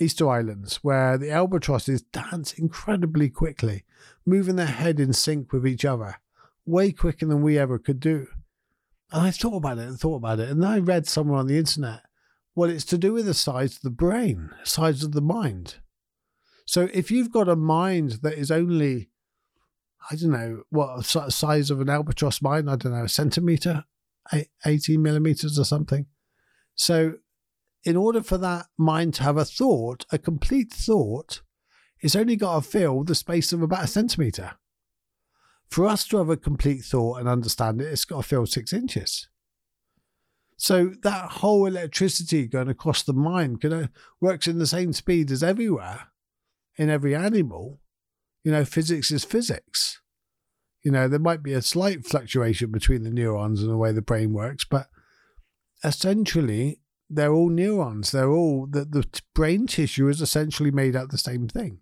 Easter 0.00 0.28
Islands, 0.28 0.76
where 0.82 1.16
the 1.16 1.30
albatrosses 1.30 2.02
dance 2.02 2.52
incredibly 2.52 3.28
quickly, 3.28 3.84
moving 4.26 4.56
their 4.56 4.66
head 4.66 4.98
in 4.98 5.12
sync 5.12 5.52
with 5.52 5.66
each 5.66 5.84
other, 5.84 6.16
way 6.66 6.92
quicker 6.92 7.26
than 7.26 7.42
we 7.42 7.58
ever 7.58 7.78
could 7.78 8.00
do. 8.00 8.26
And 9.12 9.22
I 9.22 9.30
thought 9.30 9.56
about 9.56 9.78
it 9.78 9.86
and 9.86 9.98
thought 9.98 10.16
about 10.16 10.40
it, 10.40 10.48
and 10.48 10.62
then 10.62 10.70
I 10.70 10.78
read 10.78 11.06
somewhere 11.06 11.38
on 11.38 11.46
the 11.46 11.58
internet 11.58 12.02
well, 12.54 12.70
it's 12.70 12.84
to 12.84 12.98
do 12.98 13.12
with 13.12 13.26
the 13.26 13.34
size 13.34 13.76
of 13.76 13.82
the 13.82 13.90
brain, 13.90 14.50
size 14.62 15.02
of 15.02 15.12
the 15.12 15.20
mind. 15.20 15.76
So 16.66 16.88
if 16.94 17.10
you've 17.10 17.32
got 17.32 17.48
a 17.48 17.56
mind 17.56 18.20
that 18.22 18.34
is 18.34 18.50
only, 18.50 19.10
I 20.10 20.16
don't 20.16 20.30
know, 20.30 20.62
what 20.70 21.04
size 21.04 21.70
of 21.70 21.80
an 21.80 21.90
albatross 21.90 22.40
mind, 22.40 22.70
I 22.70 22.76
don't 22.76 22.92
know, 22.92 23.04
a 23.04 23.08
centimeter, 23.08 23.84
18 24.64 25.02
millimeters 25.02 25.58
or 25.58 25.64
something. 25.64 26.06
So 26.76 27.14
in 27.84 27.96
order 27.96 28.22
for 28.22 28.38
that 28.38 28.66
mind 28.78 29.14
to 29.14 29.22
have 29.22 29.36
a 29.36 29.44
thought, 29.44 30.06
a 30.10 30.18
complete 30.18 30.72
thought, 30.72 31.42
it's 32.00 32.16
only 32.16 32.36
got 32.36 32.56
to 32.56 32.68
fill 32.68 33.04
the 33.04 33.14
space 33.14 33.52
of 33.52 33.62
about 33.62 33.84
a 33.84 33.88
centimeter. 33.88 34.52
For 35.68 35.86
us 35.86 36.06
to 36.08 36.18
have 36.18 36.28
a 36.28 36.36
complete 36.36 36.82
thought 36.82 37.18
and 37.18 37.28
understand 37.28 37.80
it, 37.80 37.86
it's 37.86 38.04
got 38.04 38.18
to 38.18 38.28
fill 38.28 38.46
six 38.46 38.72
inches. 38.72 39.28
So 40.56 40.92
that 41.02 41.32
whole 41.32 41.66
electricity 41.66 42.46
going 42.46 42.68
across 42.68 43.02
the 43.02 43.12
mind 43.12 43.58
you 43.62 43.70
know, 43.70 43.88
works 44.20 44.46
in 44.46 44.58
the 44.58 44.66
same 44.66 44.92
speed 44.92 45.30
as 45.30 45.42
everywhere 45.42 46.08
in 46.76 46.90
every 46.90 47.14
animal. 47.14 47.80
You 48.44 48.52
know, 48.52 48.64
physics 48.64 49.10
is 49.10 49.24
physics. 49.24 50.00
You 50.82 50.90
know, 50.90 51.08
there 51.08 51.18
might 51.18 51.42
be 51.42 51.54
a 51.54 51.62
slight 51.62 52.06
fluctuation 52.06 52.70
between 52.70 53.02
the 53.02 53.10
neurons 53.10 53.62
and 53.62 53.70
the 53.70 53.76
way 53.76 53.90
the 53.92 54.02
brain 54.02 54.32
works, 54.32 54.64
but 54.64 54.88
essentially 55.82 56.80
they're 57.14 57.32
all 57.32 57.48
neurons. 57.48 58.10
They're 58.10 58.30
all 58.30 58.66
the, 58.66 58.84
the 58.84 59.06
brain 59.34 59.66
tissue 59.66 60.08
is 60.08 60.20
essentially 60.20 60.70
made 60.70 60.96
out 60.96 61.10
the 61.10 61.18
same 61.18 61.48
thing. 61.48 61.80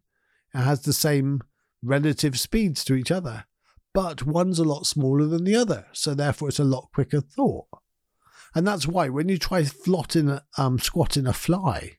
It 0.54 0.58
has 0.58 0.82
the 0.82 0.92
same 0.92 1.42
relative 1.82 2.38
speeds 2.38 2.84
to 2.84 2.94
each 2.94 3.10
other, 3.10 3.44
but 3.94 4.24
one's 4.24 4.58
a 4.58 4.64
lot 4.64 4.86
smaller 4.86 5.26
than 5.26 5.44
the 5.44 5.56
other, 5.56 5.86
so 5.92 6.14
therefore 6.14 6.48
it's 6.48 6.58
a 6.58 6.64
lot 6.64 6.90
quicker 6.94 7.20
thought. 7.20 7.66
And 8.54 8.66
that's 8.66 8.86
why 8.86 9.08
when 9.08 9.28
you 9.28 9.38
try 9.38 9.64
flotting, 9.64 10.38
um, 10.58 10.78
squatting 10.78 11.26
a 11.26 11.32
fly, 11.32 11.98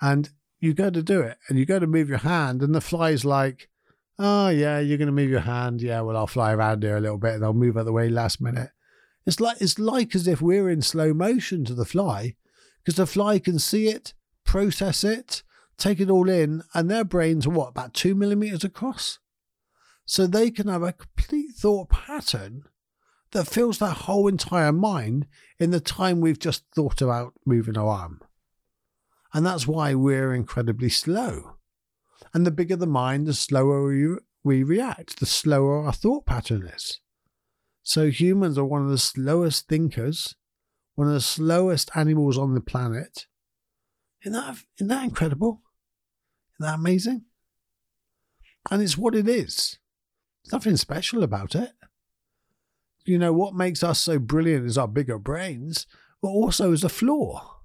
and 0.00 0.30
you 0.60 0.74
go 0.74 0.90
to 0.90 1.02
do 1.02 1.20
it, 1.20 1.38
and 1.48 1.58
you 1.58 1.66
go 1.66 1.78
to 1.78 1.86
move 1.86 2.08
your 2.08 2.18
hand, 2.18 2.62
and 2.62 2.74
the 2.74 2.80
fly's 2.80 3.24
like, 3.24 3.68
"Oh 4.18 4.48
yeah, 4.48 4.78
you're 4.78 4.98
going 4.98 5.06
to 5.06 5.12
move 5.12 5.30
your 5.30 5.40
hand. 5.40 5.82
Yeah, 5.82 6.00
well 6.02 6.16
I'll 6.16 6.26
fly 6.28 6.52
around 6.52 6.82
here 6.82 6.96
a 6.96 7.00
little 7.00 7.18
bit, 7.18 7.34
and 7.34 7.44
I'll 7.44 7.54
move 7.54 7.76
out 7.76 7.84
the 7.84 7.92
way 7.92 8.08
last 8.08 8.40
minute." 8.40 8.70
It's 9.28 9.40
like 9.40 9.60
it's 9.60 9.78
like 9.78 10.14
as 10.14 10.26
if 10.26 10.40
we're 10.40 10.70
in 10.70 10.80
slow 10.80 11.12
motion 11.12 11.62
to 11.66 11.74
the 11.74 11.84
fly, 11.84 12.34
because 12.78 12.96
the 12.96 13.04
fly 13.04 13.38
can 13.38 13.58
see 13.58 13.88
it, 13.88 14.14
process 14.42 15.04
it, 15.04 15.42
take 15.76 16.00
it 16.00 16.08
all 16.08 16.30
in, 16.30 16.62
and 16.72 16.90
their 16.90 17.04
brains 17.04 17.46
are 17.46 17.50
what 17.50 17.68
about 17.68 17.92
two 17.92 18.14
millimeters 18.14 18.64
across, 18.64 19.18
so 20.06 20.26
they 20.26 20.50
can 20.50 20.66
have 20.66 20.82
a 20.82 20.94
complete 20.94 21.50
thought 21.54 21.90
pattern 21.90 22.62
that 23.32 23.46
fills 23.46 23.80
their 23.80 23.90
whole 23.90 24.28
entire 24.28 24.72
mind 24.72 25.26
in 25.58 25.72
the 25.72 25.80
time 25.80 26.22
we've 26.22 26.38
just 26.38 26.64
thought 26.74 27.02
about 27.02 27.34
moving 27.44 27.76
our 27.76 27.88
arm. 27.88 28.22
And 29.34 29.44
that's 29.44 29.66
why 29.68 29.92
we're 29.92 30.32
incredibly 30.32 30.88
slow. 30.88 31.58
And 32.32 32.46
the 32.46 32.50
bigger 32.50 32.76
the 32.76 32.86
mind, 32.86 33.26
the 33.26 33.34
slower 33.34 33.88
we, 33.88 34.08
we 34.42 34.62
react, 34.62 35.20
the 35.20 35.26
slower 35.26 35.84
our 35.84 35.92
thought 35.92 36.24
pattern 36.24 36.66
is. 36.66 37.00
So 37.88 38.10
humans 38.10 38.58
are 38.58 38.64
one 38.64 38.82
of 38.82 38.90
the 38.90 38.98
slowest 38.98 39.68
thinkers, 39.68 40.34
one 40.94 41.08
of 41.08 41.14
the 41.14 41.20
slowest 41.20 41.90
animals 41.94 42.36
on 42.36 42.54
the 42.54 42.60
planet. 42.60 43.26
Isn't 44.22 44.32
that, 44.34 44.56
isn't 44.76 44.88
that 44.88 45.04
incredible? 45.04 45.62
Isn't 46.54 46.70
that 46.70 46.78
amazing? 46.78 47.24
And 48.70 48.82
it's 48.82 48.98
what 48.98 49.14
it 49.14 49.28
is. 49.28 49.78
There's 50.44 50.52
nothing 50.52 50.76
special 50.76 51.22
about 51.22 51.54
it 51.54 51.72
you 53.08 53.18
know, 53.18 53.32
what 53.32 53.54
makes 53.54 53.82
us 53.82 53.98
so 53.98 54.18
brilliant 54.18 54.66
is 54.66 54.76
our 54.76 54.86
bigger 54.86 55.18
brains, 55.18 55.86
but 56.20 56.28
also 56.28 56.72
is 56.72 56.84
a 56.84 56.90
flaw. 56.90 57.56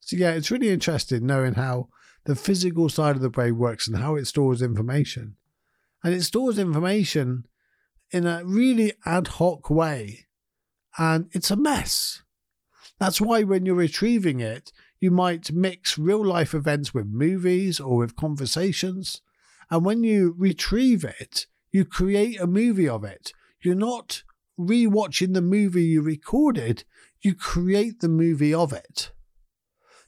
So, 0.00 0.16
yeah, 0.16 0.32
it's 0.32 0.50
really 0.50 0.70
interesting 0.70 1.24
knowing 1.24 1.54
how 1.54 1.88
the 2.24 2.34
physical 2.34 2.88
side 2.88 3.14
of 3.14 3.22
the 3.22 3.30
brain 3.30 3.58
works 3.58 3.86
and 3.86 3.98
how 3.98 4.16
it 4.16 4.26
stores 4.26 4.60
information. 4.60 5.36
And 6.02 6.12
it 6.12 6.22
stores 6.22 6.58
information 6.58 7.46
in 8.10 8.26
a 8.26 8.42
really 8.44 8.92
ad 9.04 9.28
hoc 9.28 9.70
way, 9.70 10.26
and 10.96 11.28
it's 11.32 11.50
a 11.50 11.56
mess. 11.56 12.22
That's 12.98 13.20
why 13.20 13.42
when 13.42 13.66
you're 13.66 13.74
retrieving 13.74 14.40
it, 14.40 14.72
you 15.00 15.10
might 15.10 15.52
mix 15.52 15.96
real 15.98 16.24
life 16.24 16.54
events 16.54 16.92
with 16.92 17.06
movies 17.06 17.78
or 17.78 17.98
with 17.98 18.16
conversations. 18.16 19.22
And 19.70 19.84
when 19.84 20.02
you 20.02 20.34
retrieve 20.36 21.04
it, 21.04 21.46
you 21.70 21.84
create 21.84 22.40
a 22.40 22.46
movie 22.46 22.88
of 22.88 23.04
it 23.04 23.32
you're 23.60 23.74
not 23.74 24.22
rewatching 24.58 25.34
the 25.34 25.42
movie 25.42 25.84
you 25.84 26.02
recorded, 26.02 26.84
you 27.20 27.34
create 27.34 28.00
the 28.00 28.08
movie 28.08 28.54
of 28.54 28.72
it. 28.72 29.10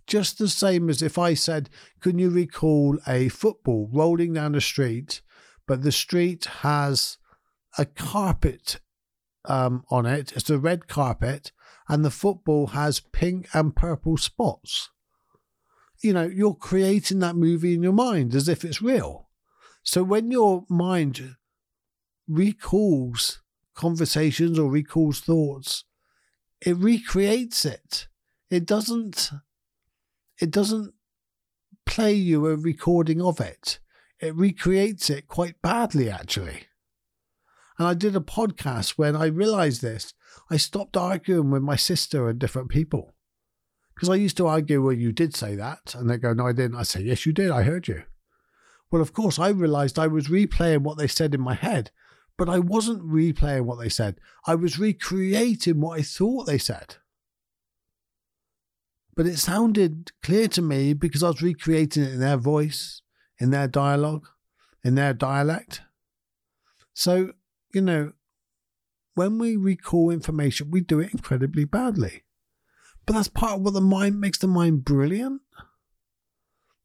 Just 0.07 0.39
the 0.39 0.49
same 0.49 0.89
as 0.89 1.03
if 1.03 1.19
I 1.19 1.35
said, 1.35 1.71
Can 2.01 2.19
you 2.19 2.31
recall 2.31 2.99
a 3.07 3.29
football 3.29 3.89
rolling 3.93 4.35
down 4.35 4.53
the 4.53 4.61
street, 4.61 5.21
but 5.67 5.83
the 5.83 5.93
street 5.93 6.47
has 6.63 7.19
a 7.79 7.85
carpet 7.85 8.81
um, 9.45 9.85
on 9.91 10.07
it? 10.07 10.33
It's 10.33 10.51
a 10.51 10.59
red 10.59 10.89
carpet, 10.89 11.53
and 11.89 12.05
the 12.05 12.11
football 12.11 12.69
has 12.69 13.01
pink 13.01 13.49
and 13.53 13.75
purple 13.75 14.17
spots. 14.17 14.91
You 16.03 16.13
know, 16.13 16.27
you're 16.27 16.55
creating 16.55 17.19
that 17.21 17.37
movie 17.37 17.75
in 17.75 17.83
your 17.83 17.93
mind 17.93 18.35
as 18.35 18.49
if 18.49 18.65
it's 18.65 18.81
real. 18.81 19.29
So 19.83 20.03
when 20.03 20.31
your 20.31 20.65
mind 20.69 21.37
recalls 22.29 23.43
conversations 23.75 24.59
or 24.59 24.71
recalls 24.71 25.21
thoughts, 25.21 25.85
it 26.61 26.77
recreates 26.77 27.65
it. 27.65 28.07
It 28.51 28.67
doesn't 28.67 29.31
it 30.39 30.51
doesn't 30.51 30.95
play 31.87 32.13
you 32.13 32.47
a 32.47 32.57
recording 32.57 33.21
of 33.21 33.41
it. 33.41 33.79
It 34.21 34.35
recreates 34.35 35.11
it 35.11 35.29
quite 35.29 35.61
badly 35.63 36.11
actually. 36.11 36.67
And 37.81 37.89
I 37.89 37.95
did 37.95 38.15
a 38.15 38.21
podcast 38.21 38.91
when 38.91 39.17
I 39.17 39.27
realized 39.27 39.83
this. 39.83 40.15
I 40.51 40.59
stopped 40.59 40.97
arguing 40.97 41.51
with 41.51 41.63
my 41.63 41.77
sister 41.77 42.29
and 42.29 42.39
different 42.39 42.69
people. 42.69 43.15
Because 43.95 44.09
I 44.09 44.15
used 44.15 44.37
to 44.37 44.47
argue, 44.47 44.83
well, 44.83 44.93
you 44.93 45.11
did 45.11 45.35
say 45.35 45.57
that. 45.57 45.97
And 45.97 46.09
they 46.09 46.19
go, 46.19 46.33
no, 46.33 46.47
I 46.47 46.53
didn't. 46.53 46.77
I 46.77 46.85
say, 46.85 47.01
yes, 47.01 47.27
you 47.27 47.33
did. 47.33 47.51
I 47.51 47.63
heard 47.63 47.89
you. 47.89 48.05
Well, 48.93 49.03
of 49.03 49.13
course, 49.13 49.39
I 49.39 49.49
realized 49.49 49.99
I 49.99 50.07
was 50.07 50.29
replaying 50.29 50.83
what 50.83 50.99
they 50.99 51.09
said 51.09 51.35
in 51.35 51.41
my 51.41 51.55
head 51.55 51.91
but 52.41 52.49
I 52.49 52.59
wasn't 52.59 53.03
replaying 53.03 53.67
what 53.67 53.79
they 53.79 53.91
said. 53.91 54.19
I 54.47 54.55
was 54.55 54.79
recreating 54.79 55.79
what 55.79 55.99
I 55.99 56.03
thought 56.03 56.47
they 56.47 56.57
said. 56.57 56.97
But 59.15 59.27
it 59.27 59.37
sounded 59.37 60.13
clear 60.23 60.49
to 60.49 60.63
me 60.63 60.95
because 60.95 61.23
I 61.23 61.29
was 61.29 61.43
recreating 61.43 62.03
it 62.03 62.15
in 62.15 62.21
their 62.21 62.39
voice, 62.39 63.03
in 63.39 63.51
their 63.51 63.69
dialogue, 63.69 64.27
in 64.83 64.95
their 64.95 65.13
dialect. 65.13 65.83
So, 66.95 67.33
you 67.73 67.81
know, 67.81 68.13
when 69.15 69.39
we 69.39 69.57
recall 69.57 70.11
information, 70.11 70.71
we 70.71 70.81
do 70.81 71.01
it 71.01 71.13
incredibly 71.13 71.65
badly. 71.65 72.23
But 73.07 73.15
that's 73.15 73.29
part 73.29 73.55
of 73.55 73.63
what 73.63 73.75
the 73.75 73.81
mind 73.81 74.21
makes 74.21 74.39
the 74.39 74.47
mind 74.47 74.85
brilliant. 74.85 75.43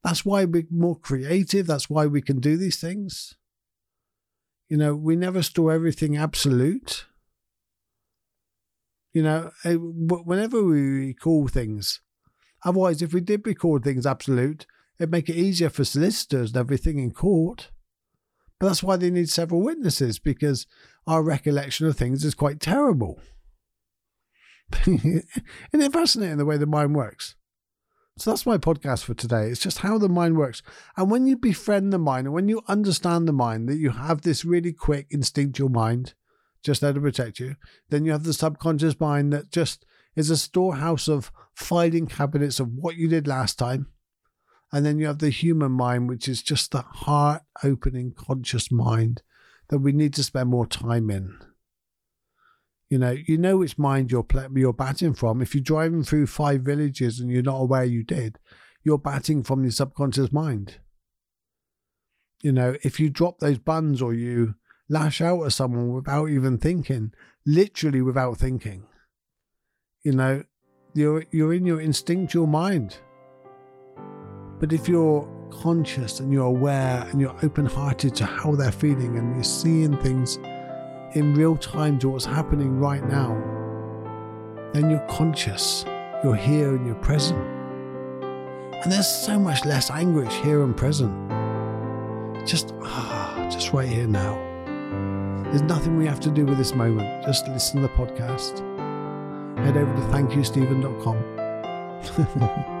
That's 0.02 0.24
why 0.24 0.44
we're 0.44 0.66
more 0.70 0.98
creative. 0.98 1.66
That's 1.66 1.90
why 1.90 2.06
we 2.06 2.22
can 2.22 2.40
do 2.40 2.56
these 2.56 2.80
things. 2.80 3.34
You 4.68 4.76
know, 4.76 4.94
we 4.94 5.16
never 5.16 5.42
store 5.42 5.72
everything 5.72 6.16
absolute. 6.16 7.06
You 9.12 9.22
know, 9.22 9.50
eh, 9.64 9.76
whenever 9.76 10.62
we 10.62 10.80
recall 10.80 11.48
things, 11.48 12.00
otherwise, 12.64 13.02
if 13.02 13.14
we 13.14 13.20
did 13.20 13.46
record 13.46 13.82
things 13.82 14.04
absolute, 14.06 14.66
it'd 14.98 15.10
make 15.10 15.28
it 15.28 15.36
easier 15.36 15.70
for 15.70 15.84
solicitors 15.84 16.50
and 16.50 16.58
everything 16.58 16.98
in 16.98 17.12
court. 17.12 17.70
But 18.58 18.68
that's 18.68 18.82
why 18.82 18.96
they 18.96 19.10
need 19.10 19.28
several 19.28 19.62
witnesses 19.62 20.18
because 20.18 20.66
our 21.06 21.22
recollection 21.22 21.86
of 21.86 21.96
things 21.96 22.24
is 22.24 22.34
quite 22.34 22.60
terrible. 22.60 23.20
Isn't 24.86 25.24
it 25.72 25.92
fascinating 25.92 26.38
the 26.38 26.44
way 26.44 26.56
the 26.56 26.66
mind 26.66 26.94
works? 26.94 27.36
So 28.18 28.30
that's 28.30 28.46
my 28.46 28.56
podcast 28.56 29.04
for 29.04 29.12
today. 29.12 29.48
It's 29.48 29.60
just 29.60 29.78
how 29.78 29.98
the 29.98 30.08
mind 30.08 30.38
works. 30.38 30.62
And 30.96 31.10
when 31.10 31.26
you 31.26 31.36
befriend 31.36 31.92
the 31.92 31.98
mind 31.98 32.26
and 32.26 32.34
when 32.34 32.48
you 32.48 32.62
understand 32.66 33.28
the 33.28 33.32
mind, 33.32 33.68
that 33.68 33.76
you 33.76 33.90
have 33.90 34.22
this 34.22 34.44
really 34.44 34.72
quick 34.72 35.06
instinctual 35.10 35.68
mind 35.68 36.14
just 36.64 36.80
there 36.80 36.94
to 36.94 37.00
protect 37.00 37.38
you, 37.38 37.56
then 37.90 38.06
you 38.06 38.12
have 38.12 38.24
the 38.24 38.32
subconscious 38.32 38.98
mind 38.98 39.32
that 39.34 39.52
just 39.52 39.84
is 40.16 40.30
a 40.30 40.36
storehouse 40.36 41.08
of 41.08 41.30
filing 41.54 42.06
cabinets 42.06 42.58
of 42.58 42.72
what 42.72 42.96
you 42.96 43.06
did 43.06 43.28
last 43.28 43.58
time. 43.58 43.88
And 44.72 44.84
then 44.84 44.98
you 44.98 45.06
have 45.06 45.18
the 45.18 45.30
human 45.30 45.72
mind, 45.72 46.08
which 46.08 46.28
is 46.28 46.42
just 46.42 46.72
the 46.72 46.82
heart 46.82 47.42
opening 47.62 48.12
conscious 48.12 48.70
mind 48.72 49.22
that 49.68 49.78
we 49.78 49.92
need 49.92 50.14
to 50.14 50.24
spend 50.24 50.50
more 50.50 50.66
time 50.66 51.10
in. 51.10 51.38
You 52.88 52.98
know, 52.98 53.16
you 53.26 53.36
know 53.36 53.56
which 53.58 53.78
mind 53.78 54.12
you're 54.12 54.26
you're 54.54 54.72
batting 54.72 55.14
from. 55.14 55.42
If 55.42 55.54
you're 55.54 55.62
driving 55.62 56.04
through 56.04 56.26
five 56.28 56.62
villages 56.62 57.18
and 57.18 57.30
you're 57.30 57.42
not 57.42 57.60
aware 57.60 57.84
you 57.84 58.04
did, 58.04 58.38
you're 58.84 58.98
batting 58.98 59.42
from 59.42 59.62
your 59.62 59.72
subconscious 59.72 60.30
mind. 60.30 60.78
You 62.42 62.52
know, 62.52 62.76
if 62.82 63.00
you 63.00 63.10
drop 63.10 63.40
those 63.40 63.58
buns 63.58 64.00
or 64.00 64.14
you 64.14 64.54
lash 64.88 65.20
out 65.20 65.42
at 65.42 65.52
someone 65.52 65.92
without 65.92 66.28
even 66.28 66.58
thinking, 66.58 67.12
literally 67.44 68.02
without 68.02 68.36
thinking, 68.36 68.86
you 70.04 70.12
know, 70.12 70.44
you're 70.94 71.24
you're 71.32 71.54
in 71.54 71.66
your 71.66 71.80
instinctual 71.80 72.46
mind. 72.46 72.98
But 74.58 74.72
if 74.72 74.88
you're 74.88 75.28
conscious 75.50 76.20
and 76.20 76.32
you're 76.32 76.46
aware 76.46 77.06
and 77.10 77.20
you're 77.20 77.36
open 77.42 77.66
hearted 77.66 78.14
to 78.16 78.24
how 78.24 78.54
they're 78.54 78.72
feeling 78.72 79.18
and 79.18 79.34
you're 79.34 79.44
seeing 79.44 79.98
things 79.98 80.38
in 81.14 81.34
real 81.34 81.56
time 81.56 81.98
to 81.98 82.08
what's 82.08 82.24
happening 82.24 82.78
right 82.78 83.06
now, 83.06 83.34
then 84.72 84.88
you're 84.90 85.06
conscious, 85.08 85.84
you're 86.24 86.36
here 86.36 86.74
and 86.74 86.86
you're 86.86 86.94
present. 86.96 87.38
And 88.82 88.92
there's 88.92 89.08
so 89.08 89.38
much 89.38 89.64
less 89.64 89.90
anguish 89.90 90.34
here 90.36 90.62
and 90.62 90.76
present. 90.76 91.12
Just, 92.46 92.74
ah, 92.82 93.48
just 93.50 93.72
right 93.72 93.88
here 93.88 94.06
now. 94.06 94.34
There's 95.50 95.62
nothing 95.62 95.96
we 95.96 96.06
have 96.06 96.20
to 96.20 96.30
do 96.30 96.44
with 96.44 96.58
this 96.58 96.74
moment. 96.74 97.24
Just 97.24 97.48
listen 97.48 97.80
to 97.80 97.88
the 97.88 97.94
podcast. 97.94 98.58
Head 99.58 99.76
over 99.76 99.92
to 99.94 100.00
thankyousteven.com. 100.12 102.72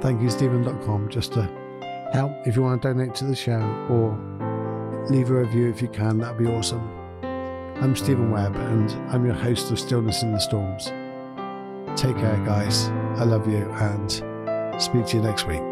thankyousteven.com 0.00 1.08
just 1.08 1.32
to 1.34 1.42
help 2.12 2.32
if 2.46 2.56
you 2.56 2.62
want 2.62 2.82
to 2.82 2.88
donate 2.88 3.14
to 3.16 3.24
the 3.24 3.36
show 3.36 3.60
or 3.88 4.16
leave 5.08 5.30
a 5.30 5.34
review 5.34 5.68
if 5.68 5.80
you 5.80 5.88
can. 5.88 6.18
That'd 6.18 6.38
be 6.38 6.46
awesome. 6.46 6.88
I'm 7.22 7.96
Steven 7.96 8.30
Webb 8.30 8.56
and 8.56 8.90
I'm 9.10 9.24
your 9.24 9.34
host 9.34 9.70
of 9.70 9.80
Stillness 9.80 10.22
in 10.22 10.32
the 10.32 10.38
Storms. 10.38 10.86
Take 12.00 12.16
care, 12.16 12.36
guys. 12.44 12.88
I 13.18 13.24
love 13.24 13.48
you 13.48 13.70
and 13.72 14.10
speak 14.80 15.06
to 15.06 15.16
you 15.16 15.22
next 15.22 15.46
week. 15.46 15.69